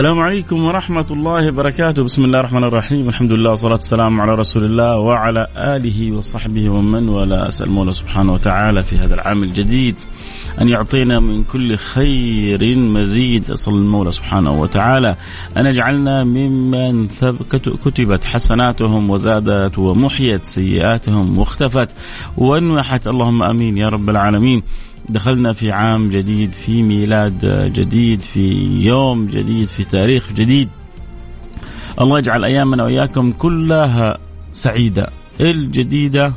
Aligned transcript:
السلام 0.00 0.18
عليكم 0.18 0.64
ورحمة 0.64 1.06
الله 1.10 1.48
وبركاته. 1.48 2.02
بسم 2.02 2.24
الله 2.24 2.40
الرحمن 2.40 2.64
الرحيم. 2.64 3.08
الحمد 3.08 3.32
لله 3.32 3.50
والصلاة 3.50 3.72
والسلام 3.72 4.20
على 4.20 4.32
رسول 4.32 4.64
الله 4.64 4.98
وعلى 4.98 5.46
آله 5.76 6.12
وصحبه 6.12 6.68
ومن 6.70 7.08
ولا 7.08 7.48
أسأل 7.48 7.66
المولى 7.66 7.92
سبحانه 7.92 8.32
وتعالى 8.32 8.82
في 8.82 8.96
هذا 8.96 9.14
العام 9.14 9.42
الجديد 9.42 9.96
أن 10.60 10.68
يعطينا 10.68 11.20
من 11.20 11.44
كل 11.44 11.76
خير 11.76 12.76
مزيد. 12.76 13.50
أسأل 13.50 13.72
المولى 13.72 14.12
سبحانه 14.12 14.52
وتعالى 14.52 15.16
أن 15.56 15.66
يجعلنا 15.66 16.24
ممن 16.24 17.08
كتبت 17.84 18.24
حسناتهم 18.24 19.10
وزادت 19.10 19.78
ومحيت 19.78 20.44
سيئاتهم 20.44 21.38
واختفت 21.38 21.88
وانمحت 22.36 23.06
اللهم 23.06 23.42
أمين 23.42 23.78
يا 23.78 23.88
رب 23.88 24.10
العالمين. 24.10 24.62
دخلنا 25.10 25.52
في 25.52 25.72
عام 25.72 26.08
جديد 26.08 26.52
في 26.52 26.82
ميلاد 26.82 27.46
جديد 27.72 28.20
في 28.20 28.42
يوم 28.84 29.26
جديد 29.26 29.68
في 29.68 29.84
تاريخ 29.84 30.32
جديد. 30.32 30.68
الله 32.00 32.18
يجعل 32.18 32.44
أيامنا 32.44 32.84
وإياكم 32.84 33.32
كلها 33.32 34.18
سعيدة 34.52 35.10
الجديدة 35.40 36.32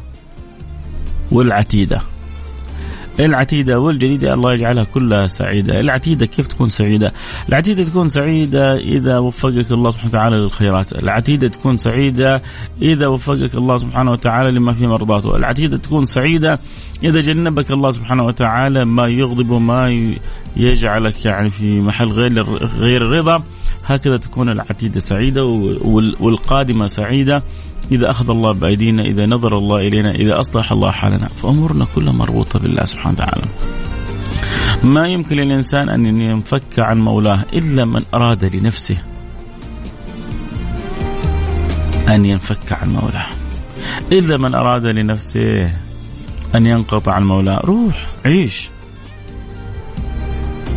والعتيدة. 1.31 2.01
العتيدة 3.19 3.79
والجديدة 3.79 4.33
الله 4.33 4.53
يجعلها 4.53 4.83
كلها 4.83 5.27
سعيدة. 5.27 5.79
العتيدة 5.79 6.25
كيف 6.25 6.47
تكون 6.47 6.69
سعيدة؟ 6.69 7.13
العتيدة 7.49 7.83
تكون 7.83 8.07
سعيدة 8.07 8.77
إذا 8.77 9.17
وفقك 9.17 9.71
الله 9.71 9.89
سبحانه 9.89 10.09
وتعالى 10.09 10.35
للخيرات. 10.35 10.93
العتيدة 10.93 11.47
تكون 11.47 11.77
سعيدة 11.77 12.41
إذا 12.81 13.07
وفقك 13.07 13.55
الله 13.55 13.77
سبحانه 13.77 14.11
وتعالى 14.11 14.51
لما 14.51 14.73
في 14.73 14.87
مرضاته. 14.87 15.35
العتيدة 15.35 15.77
تكون 15.77 16.05
سعيدة 16.05 16.59
إذا 17.03 17.19
جنبك 17.19 17.71
الله 17.71 17.91
سبحانه 17.91 18.25
وتعالى 18.25 18.85
ما 18.85 19.07
يغضب 19.07 19.49
وما 19.49 20.15
يجعلك 20.57 21.25
يعني 21.25 21.49
في 21.49 21.81
محل 21.81 22.05
غير 22.05 22.43
غير 22.77 23.01
الرضا 23.01 23.43
هكذا 23.85 24.17
تكون 24.17 24.49
العتيدة 24.49 24.99
سعيدة 24.99 25.45
والقادمة 26.19 26.87
سعيدة. 26.87 27.43
إذا 27.91 28.11
أخذ 28.11 28.29
الله 28.29 28.53
بأيدينا 28.53 29.03
إذا 29.03 29.25
نظر 29.25 29.57
الله 29.57 29.77
إلينا 29.77 30.11
إذا 30.11 30.39
أصلح 30.39 30.71
الله 30.71 30.91
حالنا 30.91 31.27
فأمورنا 31.27 31.87
كلها 31.95 32.13
مربوطة 32.13 32.59
بالله 32.59 32.85
سبحانه 32.85 33.13
وتعالى. 33.13 33.47
ما 34.83 35.07
يمكن 35.07 35.35
للإنسان 35.35 35.89
أن 35.89 36.21
ينفك 36.21 36.79
عن 36.79 36.99
مولاه 36.99 37.45
إلا 37.53 37.85
من 37.85 38.01
أراد 38.13 38.55
لنفسه 38.55 38.97
أن 42.09 42.25
ينفك 42.25 42.73
عن 42.73 42.89
مولاه. 42.89 43.27
إلا 44.11 44.37
من 44.37 44.55
أراد 44.55 44.85
لنفسه 44.85 45.71
أن 46.55 46.65
ينقطع 46.65 47.11
عن 47.13 47.23
مولاه. 47.23 47.59
روح 47.59 48.07
عيش. 48.25 48.69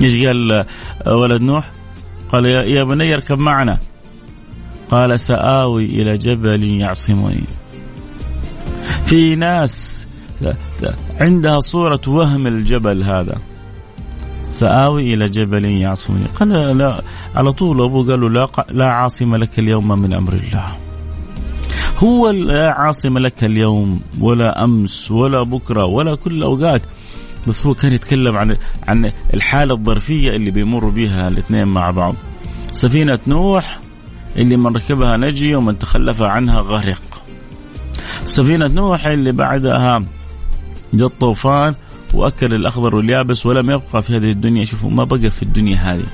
إيش 0.02 0.24
قال 0.24 0.66
ولد 1.06 1.42
نوح؟ 1.42 1.70
قال 2.28 2.46
يا 2.46 2.84
بني 2.84 3.14
اركب 3.14 3.38
معنا. 3.38 3.78
قال 4.90 5.20
سآوي 5.20 5.84
إلى 5.84 6.18
جبل 6.18 6.64
يعصمني. 6.64 7.44
في 9.06 9.36
ناس 9.36 10.06
عندها 11.20 11.60
صورة 11.60 12.00
وهم 12.06 12.46
الجبل 12.46 13.02
هذا. 13.02 13.38
سآوي 14.42 15.14
إلى 15.14 15.28
جبل 15.28 15.64
يعصمني. 15.64 16.26
قال 16.26 16.78
لا 16.78 17.02
على 17.34 17.52
طول 17.52 17.82
أبوه 17.82 18.06
قال 18.06 18.20
له 18.20 18.30
لا, 18.30 18.48
لا 18.70 18.86
عاصم 18.86 19.36
لك 19.36 19.58
اليوم 19.58 19.88
من 19.88 20.12
أمر 20.12 20.32
الله. 20.32 20.76
هو 21.98 22.30
لا 22.30 22.72
عاصم 22.72 23.18
لك 23.18 23.44
اليوم 23.44 24.00
ولا 24.20 24.64
أمس 24.64 25.10
ولا 25.10 25.42
بكرة 25.42 25.84
ولا 25.84 26.14
كل 26.14 26.34
الأوقات. 26.34 26.82
بس 27.46 27.66
هو 27.66 27.74
كان 27.74 27.92
يتكلم 27.92 28.36
عن 28.36 28.56
عن 28.88 29.12
الحالة 29.34 29.74
الظرفية 29.74 30.36
اللي 30.36 30.50
بيمر 30.50 30.88
بها 30.88 31.28
الاثنين 31.28 31.68
مع 31.68 31.90
بعض. 31.90 32.14
سفينة 32.72 33.18
نوح 33.26 33.80
اللي 34.36 34.56
من 34.56 34.76
ركبها 34.76 35.16
نجي 35.16 35.54
ومن 35.54 35.78
تخلف 35.78 36.22
عنها 36.22 36.60
غرق. 36.60 37.02
سفينة 38.24 38.68
نوح 38.68 39.06
اللي 39.06 39.32
بعدها 39.32 40.04
جاء 40.94 41.08
الطوفان 41.08 41.74
وأكل 42.14 42.54
الأخضر 42.54 42.96
واليابس 42.96 43.46
ولم 43.46 43.70
يبقى 43.70 44.02
في 44.02 44.16
هذه 44.16 44.30
الدنيا. 44.30 44.64
شوفوا 44.64 44.90
ما 44.90 45.04
بقى 45.04 45.30
في 45.30 45.42
الدنيا 45.42 45.76
هذه. 45.76 46.06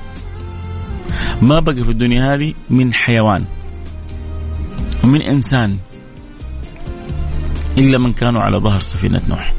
ما 1.41 1.59
بقى 1.59 1.83
في 1.83 1.91
الدنيا 1.91 2.33
هذه 2.33 2.53
من 2.69 2.93
حيوان 2.93 3.45
ومن 5.03 5.21
إنسان 5.21 5.77
إلا 7.77 7.97
من 7.97 8.13
كانوا 8.13 8.41
على 8.41 8.57
ظهر 8.57 8.79
سفينة 8.79 9.21
نوح. 9.29 9.53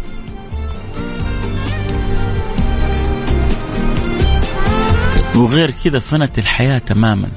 وغير 5.35 5.71
كذا 5.85 5.99
فنت 5.99 6.39
الحياة 6.39 6.79
تماما. 6.79 7.29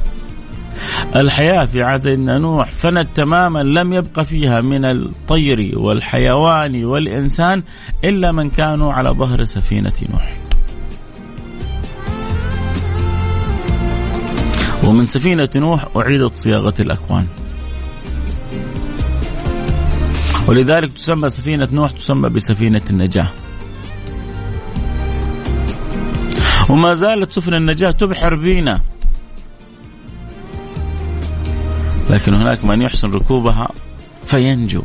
الحياة 1.15 1.65
في 1.65 1.83
عهد 1.83 2.07
نوح 2.07 2.71
فنت 2.71 3.07
تماما 3.15 3.63
لم 3.63 3.93
يبق 3.93 4.19
فيها 4.19 4.61
من 4.61 4.85
الطير 4.85 5.71
والحيوان 5.73 6.85
والإنسان 6.85 7.63
إلا 8.03 8.31
من 8.31 8.49
كانوا 8.49 8.93
على 8.93 9.09
ظهر 9.09 9.43
سفينة 9.43 9.93
نوح. 10.09 10.37
ومن 14.83 15.05
سفينة 15.05 15.49
نوح 15.55 15.85
أعيدت 15.97 16.35
صياغة 16.35 16.73
الأكوان. 16.79 17.27
ولذلك 20.47 20.93
تسمى 20.93 21.29
سفينة 21.29 21.67
نوح 21.71 21.91
تسمى 21.91 22.29
بسفينة 22.29 22.81
النجاة. 22.89 23.29
وما 26.69 26.93
زالت 26.93 27.31
سفن 27.31 27.53
النجاة 27.53 27.91
تبحر 27.91 28.35
بينا. 28.35 28.81
لكن 32.09 32.33
هناك 32.33 32.65
من 32.65 32.81
يحسن 32.81 33.11
ركوبها 33.11 33.69
فينجو 34.23 34.81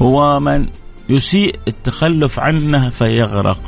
ومن 0.00 0.68
يسيء 1.08 1.58
التخلف 1.68 2.40
عنها 2.40 2.90
فيغرق. 2.90 3.62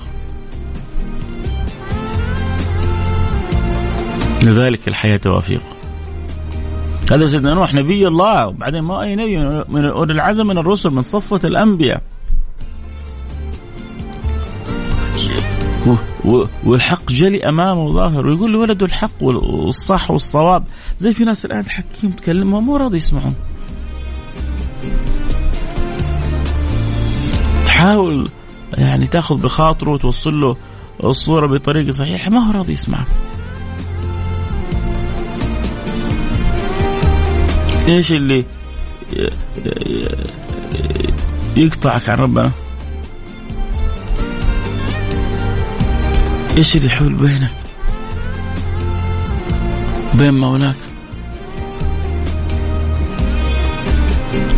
لذلك 4.43 4.89
الحياة 4.89 5.17
توافيق. 5.17 5.63
هذا 7.11 7.27
سيدنا 7.27 7.55
نوح 7.55 7.75
نبي 7.75 8.09
الله 8.09 8.47
وبعدين 8.47 8.83
ما 8.83 9.03
أي 9.03 9.17
نبي 9.17 9.39
من 9.69 9.85
أولي 9.85 10.13
العزم 10.13 10.47
من 10.47 10.59
الرسل 10.59 10.91
من 10.91 11.03
صفوة 11.03 11.41
الأنبياء. 11.45 12.03
والحق 16.65 17.13
جلي 17.13 17.49
أمامه 17.49 17.85
وظاهر 17.85 18.27
ويقول 18.27 18.53
لولده 18.53 18.87
الحق 18.87 19.23
والصح 19.23 20.11
والصواب. 20.11 20.65
زي 20.99 21.13
في 21.13 21.25
ناس 21.25 21.45
الآن 21.45 21.69
حكيم 21.69 22.11
تكلمهم 22.11 22.67
مو 22.67 22.77
راضي 22.77 22.97
يسمعون. 22.97 23.35
تحاول 27.67 28.29
يعني 28.73 29.07
تاخذ 29.07 29.37
بخاطره 29.37 29.91
وتوصل 29.91 30.41
له 30.41 30.57
الصورة 31.05 31.47
بطريقة 31.47 31.91
صحيحة. 31.93 32.31
ما 32.31 32.47
هو 32.47 32.53
راضي 32.53 32.73
يسمعك 32.73 33.07
إيش 37.89 38.13
اللي 38.13 38.45
يقطعك 41.57 42.09
عن 42.09 42.19
ربنا؟ 42.19 42.51
إيش 46.57 46.77
اللي 46.77 46.87
يحول 46.87 47.15
بينك؟ 47.15 47.51
بين 50.15 50.35
مولاك. 50.35 50.77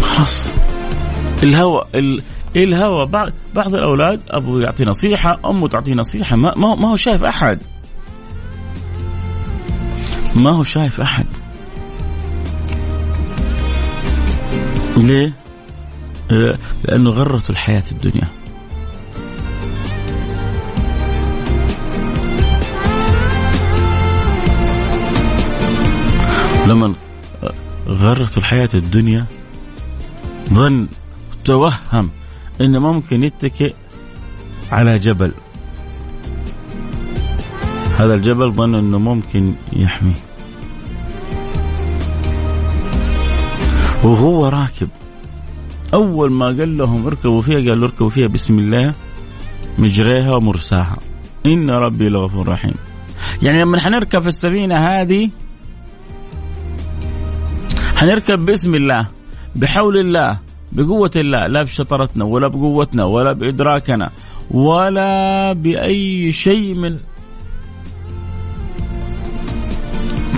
خلاص. 0.03 0.53
الهوى 1.43 1.85
ال... 1.95 2.23
الهوى. 2.57 3.07
بعض 3.07 3.33
بعض 3.55 3.75
الأولاد 3.75 4.21
أبو 4.31 4.59
يعطي 4.59 4.85
نصيحة 4.85 5.41
أمه 5.45 5.69
تعطيه 5.69 5.95
نصيحة. 5.95 6.37
ما 6.37 6.55
ما 6.57 6.89
هو 6.89 6.97
شايف 6.97 7.25
أحد. 7.25 7.63
ما 10.35 10.51
هو 10.51 10.63
شايف 10.65 11.01
أحد. 11.01 11.27
ليه؟ 14.97 15.33
لأنه 16.85 17.11
غرته 17.11 17.51
الحياة 17.51 17.85
الدنيا. 17.93 18.29
لما 26.69 26.95
غرته 27.89 28.39
الحياة 28.39 28.69
الدنيا 28.75 29.27
ظن 30.53 30.89
توهم 31.45 32.11
انه 32.61 32.79
ممكن 32.79 33.25
يتكئ 33.25 33.75
على 34.73 34.99
جبل. 34.99 35.33
هذا 37.99 38.15
الجبل 38.15 38.53
ظن 38.53 38.75
إنه 38.75 38.99
ممكن 38.99 39.55
يحميه 39.73 40.15
وهو 44.05 44.49
راكب. 44.49 44.89
أول 45.95 46.33
ما 46.33 46.47
قال 46.47 46.79
لهم 46.79 47.07
اركبوا 47.07 47.43
فيها 47.43 47.71
قال 47.71 47.83
اركبوا 47.83 48.09
فيها 48.11 48.29
بسم 48.29 48.59
الله 48.59 48.95
مجريها 49.79 50.37
ومرساها. 50.37 50.97
إن 51.47 51.71
ربي 51.71 52.09
لغفور 52.09 52.49
رحيم. 52.49 52.75
يعني 53.43 53.63
لما 53.63 53.81
حنركب 53.81 54.23
في 54.23 54.29
السفينة 54.29 54.89
هذه 54.89 55.31
حنركب 57.99 58.39
باسم 58.47 58.75
الله 58.75 59.07
بحول 59.57 59.97
الله 59.97 60.39
بقوة 60.73 61.11
الله 61.17 61.47
لا 61.47 61.63
بشطرتنا 61.63 62.25
ولا 62.25 62.49
بقوتنا 62.49 63.05
ولا 63.05 63.33
بإدراكنا 63.33 64.11
ولا 64.51 65.53
بأي 65.53 66.33
شيء 66.33 66.75
من 66.75 66.99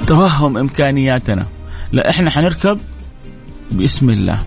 توهم 0.06 0.58
إمكانياتنا. 0.58 1.46
لا 1.92 2.10
إحنا 2.10 2.30
حنركب 2.30 2.80
باسم 3.72 4.10
الله. 4.10 4.42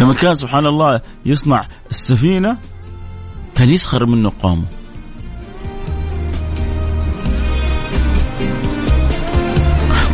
لما 0.00 0.14
كان 0.14 0.34
سبحان 0.34 0.66
الله 0.66 1.00
يصنع 1.26 1.68
السفينة 1.90 2.58
كان 3.56 3.68
يسخر 3.68 4.06
منه 4.06 4.32
قومه. 4.42 4.77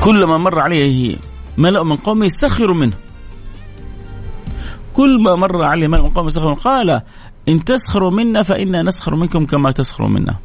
كلما 0.04 0.38
مر 0.38 0.60
عليه 0.60 1.16
ملأ 1.58 1.82
من 1.82 1.96
قومه 1.96 2.28
سخروا 2.28 2.74
منه. 2.74 2.96
كل 4.94 5.22
ما 5.22 5.34
مر 5.34 5.62
عليه 5.62 5.86
ملأ 5.88 6.02
من 6.02 6.10
قومه 6.10 6.30
سخروا 6.30 6.54
قال 6.54 7.02
إن 7.48 7.64
تسخروا 7.64 8.10
منا 8.10 8.42
فإنا 8.42 8.82
نسخر 8.82 9.14
منكم 9.16 9.46
كما 9.46 9.70
تسخروا 9.70 10.08
منا. 10.08 10.36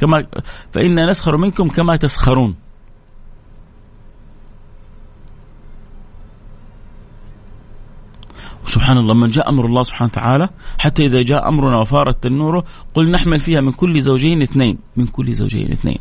كما 0.00 0.26
فإنا 0.72 1.10
نسخر 1.10 1.36
منكم 1.36 1.68
كما 1.68 1.96
تسخرون. 1.96 2.54
سبحان 8.66 8.96
الله 8.96 9.14
من 9.14 9.28
جاء 9.28 9.48
أمر 9.48 9.66
الله 9.66 9.82
سبحانه 9.82 10.10
وتعالى 10.12 10.48
حتى 10.78 11.06
إذا 11.06 11.22
جاء 11.22 11.48
أمرنا 11.48 11.78
وفارت 11.78 12.26
النور 12.26 12.64
قل 12.94 13.10
نحمل 13.10 13.40
فيها 13.40 13.60
من 13.60 13.72
كل 13.72 14.00
زوجين 14.00 14.42
اثنين 14.42 14.78
من 14.96 15.06
كل 15.06 15.32
زوجين 15.32 15.72
اثنين. 15.72 15.98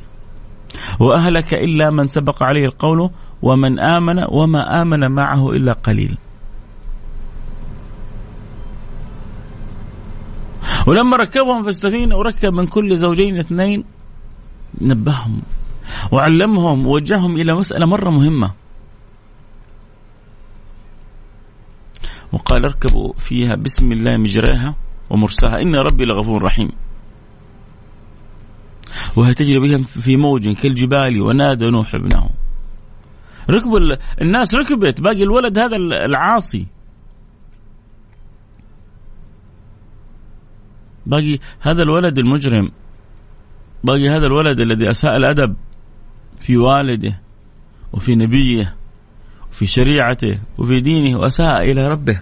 وأهلك 1.00 1.54
إلا 1.54 1.90
من 1.90 2.08
سبق 2.08 2.44
عليه 2.44 2.66
القول 2.66 3.10
ومن 3.42 3.80
آمن 3.80 4.26
وما 4.30 4.82
آمن 4.82 5.12
معه 5.12 5.52
إلا 5.52 5.74
قليل. 5.74 6.18
ولما 10.88 11.18
ركبهم 11.18 11.64
في 11.64 11.70
السفينة 11.70 12.18
وركب 12.18 12.54
من 12.54 12.68
كل 12.68 12.98
زوجين 12.98 13.38
اثنين 13.38 13.84
نبههم 14.82 15.42
وعلمهم 16.12 16.88
ووجههم 16.88 17.38
إلى 17.38 17.54
مسألة 17.54 17.86
مرة 17.86 18.10
مهمة. 18.10 18.52
وقال 22.34 22.66
اركبوا 22.66 23.14
فيها 23.18 23.56
بسم 23.56 23.92
الله 23.92 24.18
مجراها 24.18 24.76
ومرساها 25.10 25.62
إن 25.62 25.76
ربي 25.76 26.06
لغفور 26.06 26.44
رحيم. 26.44 26.70
وهي 29.16 29.34
تجري 29.34 29.60
بهم 29.60 29.84
في 29.84 30.18
موج 30.18 30.50
كالجبال 30.50 31.22
ونادى 31.22 31.70
نوح 31.70 31.96
ابنه. 31.96 32.30
ركبوا 33.50 33.96
الناس 34.22 34.56
ركبت 34.56 35.02
باقي 35.02 35.24
الولد 35.24 35.60
هذا 35.60 35.76
العاصي. 36.06 36.66
باقي 41.06 41.40
هذا 41.60 41.84
الولد 41.84 42.20
المجرم. 42.20 42.72
باقي 43.84 44.10
هذا 44.10 44.26
الولد 44.26 44.60
الذي 44.60 44.92
أساء 44.92 45.18
الأدب 45.18 45.56
في 46.40 46.58
والده 46.58 47.22
وفي 47.94 48.16
نبيه 48.16 48.76
وفي 49.52 49.66
شريعته 49.66 50.40
وفي 50.58 50.80
دينه 50.80 51.20
وأساء 51.20 51.72
إلى 51.72 51.88
ربه. 51.88 52.22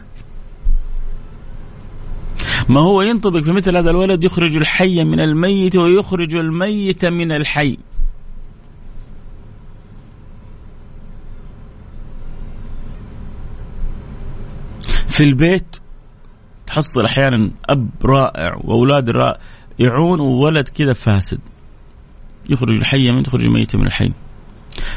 ما 2.70 2.82
هو 2.82 3.02
ينطبق 3.02 3.40
في 3.42 3.52
مثل 3.52 3.78
هذا 3.78 3.90
الولد؟ 3.90 4.24
يخرج 4.24 4.56
الحي 4.56 5.04
من 5.04 5.20
الميت 5.20 5.76
ويخرج 5.76 6.36
الميت 6.36 7.06
من 7.06 7.32
الحي. 7.32 7.78
في 15.08 15.24
البيت 15.24 15.76
تحصل 16.68 17.06
أحيانا 17.06 17.52
أب 17.70 17.90
رائع 18.06 18.56
وأولاد 18.64 19.10
رائعون 19.10 20.20
وولد 20.20 20.68
كذا 20.68 20.94
فاسد. 20.94 21.40
يخرج 22.50 22.76
الحي 22.78 23.12
من 23.12 23.24
تخرج 23.24 23.44
الميت 23.44 23.76
من 23.76 23.88
الحي. 23.88 24.12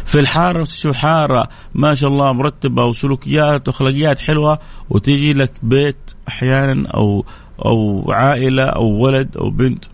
في 0.04 0.20
الحارة 0.20 0.64
تشوف 0.64 0.96
حارة؟ 0.96 1.48
ما 1.74 1.94
شاء 1.94 2.10
الله 2.10 2.32
مرتبة 2.32 2.84
وسلوكيات 2.84 3.68
وأخلاقيات 3.68 4.18
حلوة 4.18 4.58
وتيجي 4.90 5.32
لك 5.32 5.52
بيت 5.62 6.14
أحيانا 6.28 6.88
أو 6.88 7.24
أو 7.64 8.04
عائلة 8.12 8.64
أو 8.64 8.84
ولد 8.84 9.36
أو 9.36 9.50
بنت. 9.50 9.84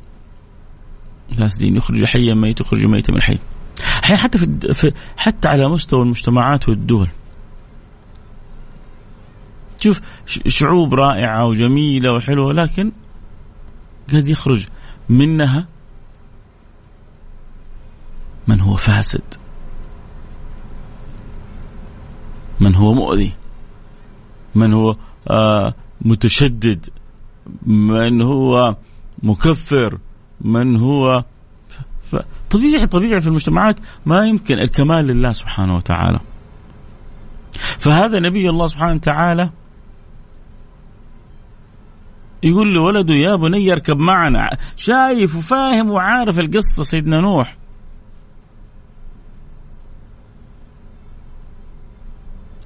ناس 1.38 1.56
دين 1.56 1.76
يخرج 1.76 2.04
حيا 2.04 2.34
ميت 2.34 2.60
يخرج 2.60 2.86
ميتا 2.86 3.12
من 3.12 3.22
حي. 3.22 3.38
أحيانا 3.80 4.18
حتى 4.18 4.38
في, 4.38 4.74
في 4.74 4.92
حتى 5.16 5.48
على 5.48 5.68
مستوى 5.68 6.02
المجتمعات 6.02 6.68
والدول. 6.68 7.08
تشوف 9.78 10.00
شعوب 10.46 10.94
رائعة 10.94 11.46
وجميلة 11.46 12.12
وحلوة 12.12 12.52
لكن 12.52 12.92
قد 14.12 14.26
يخرج 14.28 14.66
منها 15.08 15.68
من 18.48 18.60
هو 18.60 18.76
فاسد. 18.76 19.22
من 22.60 22.74
هو 22.74 22.94
مؤذي. 22.94 23.32
من 24.54 24.72
هو 24.72 24.96
آه 25.30 25.74
متشدد. 26.00 26.90
من 27.66 28.22
هو 28.22 28.76
مكفر 29.22 29.98
من 30.40 30.76
هو 30.76 31.24
طبيعي 32.50 32.86
طبيعي 32.86 33.20
في 33.20 33.26
المجتمعات 33.26 33.80
ما 34.06 34.26
يمكن 34.26 34.58
الكمال 34.58 35.06
لله 35.06 35.32
سبحانه 35.32 35.76
وتعالى. 35.76 36.20
فهذا 37.78 38.20
نبي 38.20 38.50
الله 38.50 38.66
سبحانه 38.66 38.94
وتعالى 38.94 39.50
يقول 42.42 42.74
لولده 42.74 43.14
يا 43.14 43.36
بني 43.36 43.72
اركب 43.72 43.96
معنا. 43.96 44.58
شايف 44.76 45.36
وفاهم 45.36 45.90
وعارف 45.90 46.38
القصة 46.38 46.82
سيدنا 46.82 47.20
نوح. 47.20 47.56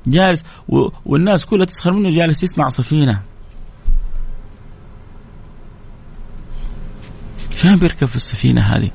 جالس 0.07 0.45
والناس 1.07 1.47
كلها 1.47 1.65
تسخر 1.65 1.93
منه 1.93 2.11
جالس 2.11 2.43
يصنع 2.43 2.69
سفينة. 2.69 3.23
فين 7.57 7.77
بيركب 7.77 8.07
في 8.07 8.17
السفينة 8.17 8.61
هذه؟ 8.61 8.91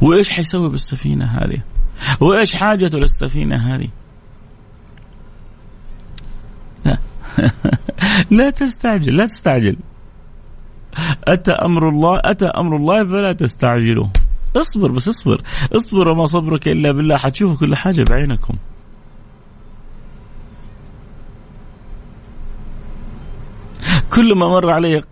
وإيش 0.00 0.30
حيسوي 0.30 0.68
بالسفينة 0.68 1.24
هذه؟ 1.24 1.62
وإيش 2.20 2.52
حاجته 2.52 2.98
للسفينة 2.98 3.74
هذه؟ 3.74 3.88
لا. 6.84 6.98
لا 8.38 8.50
تستعجل 8.50 9.16
لا 9.16 9.26
تستعجل. 9.26 9.76
أتى 11.24 11.52
أمر 11.52 11.88
الله 11.88 12.20
أتى 12.24 12.46
أمر 12.46 12.76
الله 12.76 13.04
فلا 13.04 13.32
تستعجلوا. 13.32 14.06
اصبر 14.56 14.90
بس 14.90 15.08
اصبر. 15.08 15.42
اصبر 15.76 16.08
وما 16.08 16.26
صبرك 16.26 16.68
إلا 16.68 16.92
بالله. 16.92 17.16
حتشوفوا 17.16 17.56
كل 17.56 17.76
حاجة 17.76 18.04
بعينكم. 18.10 18.54
كل 24.12 24.38
ما 24.38 24.48
مر 24.48 24.72
عليه 24.72 25.04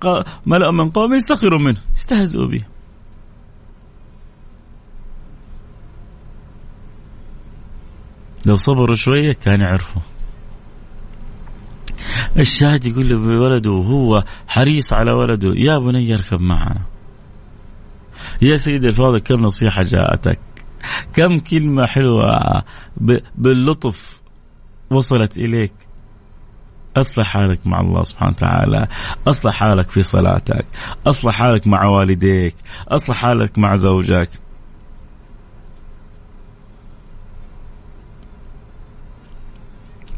ملأ 0.47 0.71
من 0.71 0.91
قومه 0.91 1.19
سخروا 1.19 1.59
منه. 1.59 1.81
استهزئوا 1.97 2.47
به 2.47 2.65
لو 8.47 8.57
صبروا 8.57 8.95
شوية 8.97 9.33
كان 9.33 9.61
يعرفوا. 9.61 10.03
الشاهد 12.37 12.87
يقول 12.87 13.09
لولده 13.09 13.71
وهو 13.71 14.25
حريص 14.47 14.93
على 14.93 15.13
ولده. 15.13 15.53
يا 15.57 15.79
بني 15.79 16.15
اركب 16.15 16.41
معنا. 16.41 16.83
يا 18.43 18.57
سيدي 18.57 18.89
الفاضل 18.89 19.19
كم 19.19 19.41
نصيحة 19.41 19.83
جاءتك؟ 19.83 20.41
كم 21.13 21.39
كلمة 21.39 21.87
حلوة 21.87 22.63
باللطف 23.37 24.21
وصلت 24.91 25.39
إليك؟ 25.39 25.73
أصلح 26.97 27.27
حالك 27.27 27.67
مع 27.67 27.81
الله 27.81 28.03
سبحانه 28.03 28.31
وتعالى. 28.31 28.89
أصلح 29.27 29.55
حالك 29.55 29.91
في 29.91 30.03
صلاتك. 30.03 30.67
أصلح 31.07 31.35
حالك 31.35 31.67
مع 31.67 31.85
والديك. 31.85 32.55
أصلح 32.89 33.17
حالك 33.17 33.59
مع 33.59 33.75
زوجك. 33.75 34.29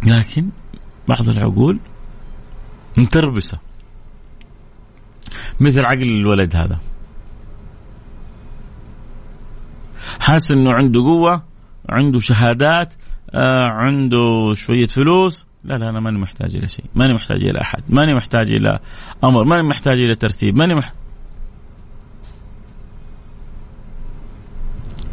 لكن 0.06 0.48
بعض 1.08 1.28
العقول 1.28 1.78
متربسة. 2.96 3.58
مثل 5.60 5.84
عقل 5.84 6.02
الولد 6.02 6.56
هذا. 6.56 6.78
حاسس 10.20 10.50
إنه 10.50 10.72
عنده 10.72 11.00
قوة 11.00 11.42
عنده 11.88 12.20
شهادات 12.20 12.94
آه 13.34 13.68
عنده 13.68 14.54
شوية 14.54 14.86
فلوس 14.86 15.46
لا 15.64 15.78
لا 15.78 15.90
أنا 15.90 16.00
ماني 16.00 16.18
محتاج 16.18 16.56
إلى 16.56 16.68
شيء. 16.68 16.84
ماني 16.94 17.14
محتاج 17.14 17.42
إلى 17.42 17.60
أحد. 17.60 17.82
ماني 17.88 18.14
محتاج 18.14 18.50
إلى 18.50 18.80
أمر. 19.24 19.44
ماني 19.44 19.62
محتاج 19.68 19.98
إلى 19.98 20.14
ترتيب. 20.14 20.56
ماني 20.56 20.74
مح... 20.74 20.92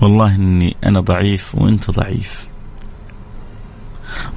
والله 0.01 0.35
إني 0.35 0.75
أنا 0.85 0.99
ضعيف 0.99 1.55
وأنت 1.55 1.91
ضعيف. 1.91 2.47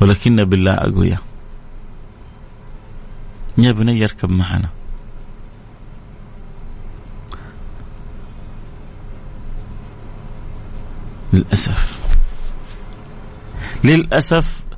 ولكن 0.00 0.44
بالله 0.44 0.74
اقوياء 0.74 1.20
يا 3.58 3.72
بني 3.72 4.04
اركب 4.04 4.30
معنا. 4.30 4.68
للأسف. 11.32 12.00
للأسف 13.84 14.69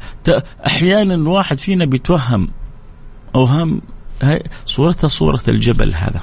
أحيانا 0.66 1.14
الواحد 1.14 1.60
فينا 1.60 1.84
بيتوهم 1.84 2.48
أوهام 3.34 3.80
صورتها 4.66 5.08
صورة 5.08 5.42
الجبل 5.48 5.94
هذا. 5.94 6.22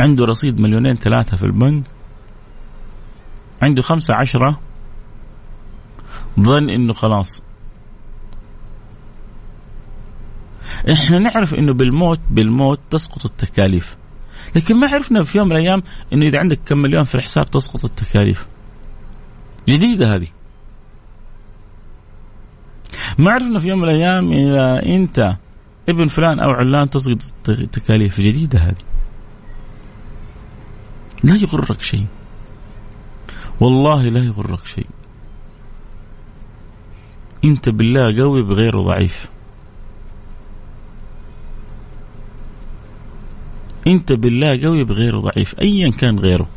عنده 0.00 0.24
رصيد 0.24 0.60
مليونين 0.60 0.96
ثلاثة 0.96 1.36
في 1.36 1.42
البنك. 1.46 1.84
عنده 3.62 3.82
خمسة 3.82 4.14
عشرة. 4.14 4.60
ظن 6.40 6.70
إنه 6.70 6.92
خلاص. 6.92 7.42
إحنا 10.92 11.18
نعرف 11.18 11.54
إنه 11.54 11.72
بالموت 11.72 12.20
بالموت 12.30 12.80
تسقط 12.90 13.24
التكاليف. 13.24 13.96
لكن 14.56 14.76
ما 14.76 14.88
عرفنا 14.88 15.22
في 15.22 15.38
يوم 15.38 15.48
من 15.48 15.56
الأيام 15.56 15.82
إنه 16.12 16.26
إذا 16.26 16.38
عندك 16.38 16.60
كم 16.66 16.78
مليون 16.78 17.04
في 17.04 17.14
الحساب 17.14 17.50
تسقط 17.50 17.84
التكاليف. 17.84 18.46
جديدة 19.68 20.14
هذه. 20.14 20.28
ما 23.18 23.30
عرفنا 23.30 23.60
في 23.60 23.68
يوم 23.68 23.78
من 23.78 23.88
الأيام 23.88 24.32
إذا 24.32 24.86
أنت 24.86 25.36
ابن 25.88 26.06
فلان 26.06 26.40
أو 26.40 26.50
علان 26.50 26.90
تسقط 26.90 27.18
التكاليف 27.48 28.20
جديدة 28.20 28.58
هذه. 28.58 28.84
لا 31.24 31.34
يغرك 31.34 31.82
شيء. 31.82 32.06
والله 33.60 34.02
لا 34.02 34.24
يغرك 34.24 34.66
شيء. 34.66 34.86
أنت 37.44 37.68
بالله 37.68 38.22
قوي 38.22 38.42
بغير 38.42 38.82
ضعيف. 38.82 39.28
أنت 43.86 44.12
بالله 44.12 44.62
قوي 44.62 44.84
بغير 44.84 45.18
ضعيف. 45.18 45.54
ايا 45.60 45.90
كان 45.90 46.18
غيره. 46.18 46.48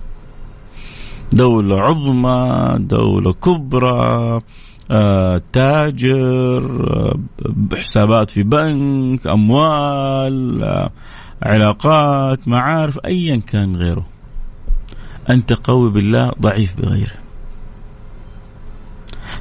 دولة 1.36 1.82
عظمى 1.82 2.75
دولة 2.80 3.34
كبرى 3.34 4.42
آه، 4.92 5.42
تاجر 5.54 6.94
آه، 6.94 7.75
حسابات 7.75 8.32
في 8.32 8.44
بنك 8.44 9.27
أموال 9.27 10.63
آه، 10.63 10.92
علاقات 11.44 12.48
معارف 12.48 13.00
أيا 13.06 13.36
كان 13.36 13.75
غيره. 13.75 14.06
أنت 15.30 15.54
قوي 15.54 15.92
بالله 15.92 16.32
ضعيف 16.42 16.77
بغيره. 16.82 17.15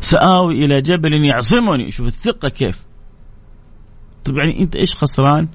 سآوي 0.00 0.64
إلى 0.64 0.80
جبل 0.80 1.24
يعصمني. 1.24 1.90
شوف 1.90 2.06
الثقة 2.06 2.48
كيف. 2.48 2.84
طيب 4.24 4.38
يعني 4.38 4.62
أنت 4.62 4.76
إيش 4.76 4.96
خسران؟ 4.96 5.48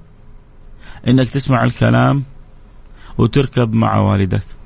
إنك 1.07 1.29
تسمع 1.29 1.63
الكلام 1.63 2.23
وتركب 3.17 3.73
مع 3.73 3.97
والدك. 3.97 4.58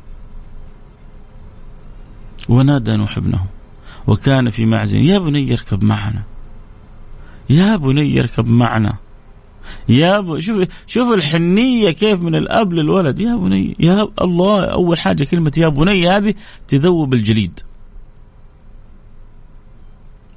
ونادى 2.50 2.98
نوح 2.98 3.18
ابنه 3.18 3.46
وكان 4.08 4.50
في 4.50 4.66
معزل 4.66 5.02
يا 5.02 5.20
بني 5.20 5.54
اركب 5.54 5.84
معنا 5.84 6.24
يا 7.50 7.76
بني 7.76 8.20
اركب 8.20 8.48
معنا 8.48 8.98
يا 9.90 10.20
ب... 10.20 10.40
شوف 10.40 10.68
شوف 10.88 11.14
الحنية 11.14 11.92
كيف 11.92 12.22
من 12.22 12.36
الأب 12.36 12.74
للولد 12.74 13.20
يا 13.20 13.36
بني 13.36 13.76
يا 13.80 14.08
الله 14.22 14.64
أول 14.66 15.00
حاجة 15.00 15.24
كلمة 15.24 15.52
يا 15.58 15.68
بني 15.68 16.10
هذه 16.10 16.34
تذوب 16.68 17.14
الجليد. 17.14 17.60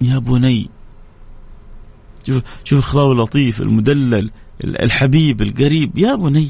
يا 0.02 0.18
بني 0.18 0.70
شوف 2.26 2.42
شوف 2.64 2.84
خلاوي 2.84 3.12
اللطيف 3.12 3.60
المدلل 3.60 4.30
الحبيب 4.64 5.42
القريب 5.42 5.98
يا 5.98 6.14
بني 6.14 6.48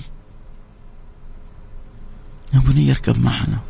يا 2.54 2.58
بني 2.58 2.90
اركب 2.90 3.18
معنا. 3.18 3.60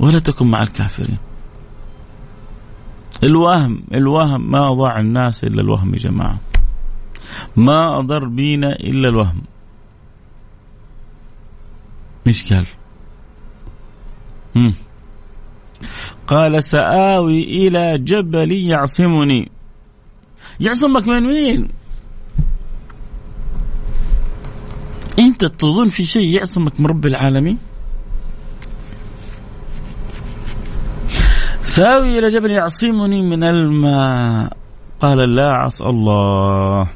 ولا 0.00 0.18
تكن 0.18 0.46
مع 0.46 0.62
الكافرين. 0.62 1.18
الوهم 3.22 3.82
الوهم 3.94 4.50
ما 4.50 4.74
ضاع 4.74 5.00
الناس 5.00 5.44
إلا 5.44 5.60
الوهم 5.60 5.94
يا 5.94 5.98
جماعة. 5.98 6.38
ما 7.56 7.98
أضر 7.98 8.28
بينا 8.28 8.72
إلا 8.72 9.08
الوهم. 9.08 9.42
إيش 12.26 12.52
قال؟ 12.52 12.66
قال 16.26 16.62
سآوي 16.62 17.42
إلى 17.44 17.98
جبل 17.98 18.52
يعصمني. 18.52 19.50
يعصمك 20.60 21.08
من 21.08 21.22
مين؟ 21.22 21.68
أنت 25.18 25.44
تظن 25.44 25.88
في 25.88 26.06
شيء 26.06 26.36
يعصمك 26.36 26.80
من 26.80 26.86
رب 26.86 27.06
العالمين؟ 27.06 27.58
ساوي 31.70 32.18
إلى 32.18 32.28
جبل 32.28 32.50
يعصمني 32.50 33.22
من 33.22 33.44
الماء. 33.44 34.56
قال 35.00 35.34
لا 35.34 35.52
عصى 35.52 35.84
الله. 35.84 36.88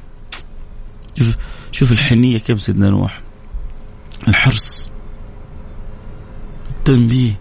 شوف 1.18 1.36
شوف 1.72 1.92
الحنية 1.92 2.38
كيف 2.38 2.62
سيدنا 2.62 2.88
نوح. 2.88 3.20
الحرص. 4.28 4.90
التنبيه. 6.70 7.40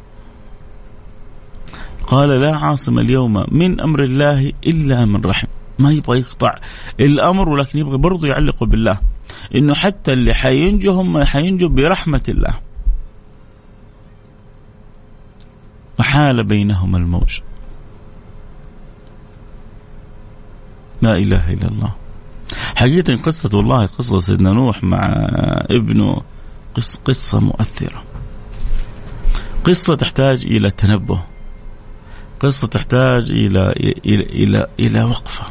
قال 2.08 2.30
لا 2.30 2.58
عاصم 2.58 3.00
اليوم 3.00 3.46
من 3.52 3.82
أمر 3.82 4.04
الله 4.04 4.54
إلا 4.68 5.06
من 5.06 5.22
رحم. 5.25 5.48
ما 5.80 5.92
يبغى 5.92 6.20
يقطع 6.20 6.56
الأمر 7.00 7.50
ولكن 7.50 7.80
يبغى 7.80 7.98
برضه 7.98 8.28
يعلق 8.28 8.63
بالله. 8.63 9.00
إنه 9.56 9.74
حتى 9.74 10.13
اللي 10.13 10.34
حينجوا 10.34 11.02
هم 11.02 11.24
حينجوا 11.24 11.70
برحمة 11.70 12.24
الله. 12.30 12.73
وحال 16.03 16.43
بينهما 16.43 16.98
الموج. 16.98 17.39
لا 21.01 21.12
إله 21.12 21.53
إلا 21.53 21.67
الله. 21.67 21.95
حقيقة 22.75 23.15
قصة 23.15 23.57
والله 23.57 23.86
قصة 23.86 24.19
سيدنا 24.19 24.51
نوح 24.51 24.83
مع 24.83 25.00
ابنه 25.72 26.22
قصه, 26.75 27.00
قصة 27.05 27.39
مؤثرة. 27.39 28.03
قصة 29.63 29.95
تحتاج 29.95 30.45
إلى 30.45 30.72
تنبه. 30.72 31.24
قصة 32.39 32.67
تحتاج 32.67 33.31
إلى 33.31 33.60
إلى 34.05 34.24
إلى, 34.24 34.67
إلى 34.79 35.03
وقفة. 35.03 35.45